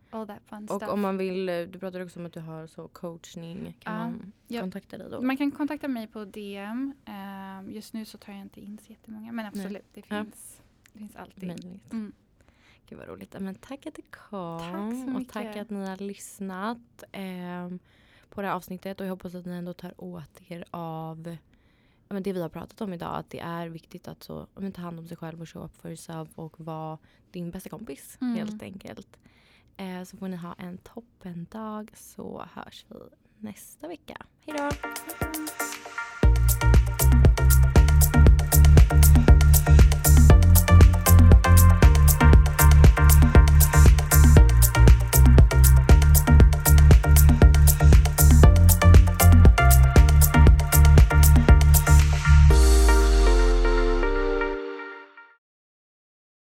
[0.10, 0.89] All that fun och stuff.
[0.89, 3.78] om man vill, eh, du pratar också om att du har så coachning.
[3.80, 5.22] Kan ja, man ja, kontakta dig då?
[5.22, 6.72] Man kan kontakta mig på DM.
[6.72, 9.82] Um, ehm, just nu så tar jag inte in så jättemånga men absolut, Nej.
[9.93, 10.89] det finns, ja.
[10.93, 11.80] det finns alltid.
[11.91, 12.14] Mm.
[12.89, 13.36] Gud vad roligt.
[13.39, 14.60] Men tack att du kom.
[14.60, 15.28] Tack så mycket.
[15.28, 17.70] Och tack att ni har lyssnat eh,
[18.30, 18.99] på det här avsnittet.
[18.99, 21.38] Och jag hoppas att ni ändå tar åt er av
[22.10, 23.16] men det vi har pratat om idag.
[23.16, 25.76] Att det är viktigt att så, men, ta hand om sig själv och show up
[25.82, 26.97] for yourself och vara
[27.32, 28.36] din bästa kompis mm.
[28.36, 29.18] helt enkelt.
[29.78, 32.95] Eh, så får ni ha en toppen dag så hörs vi
[33.39, 34.25] nästa vecka.
[34.45, 34.69] Hejdå!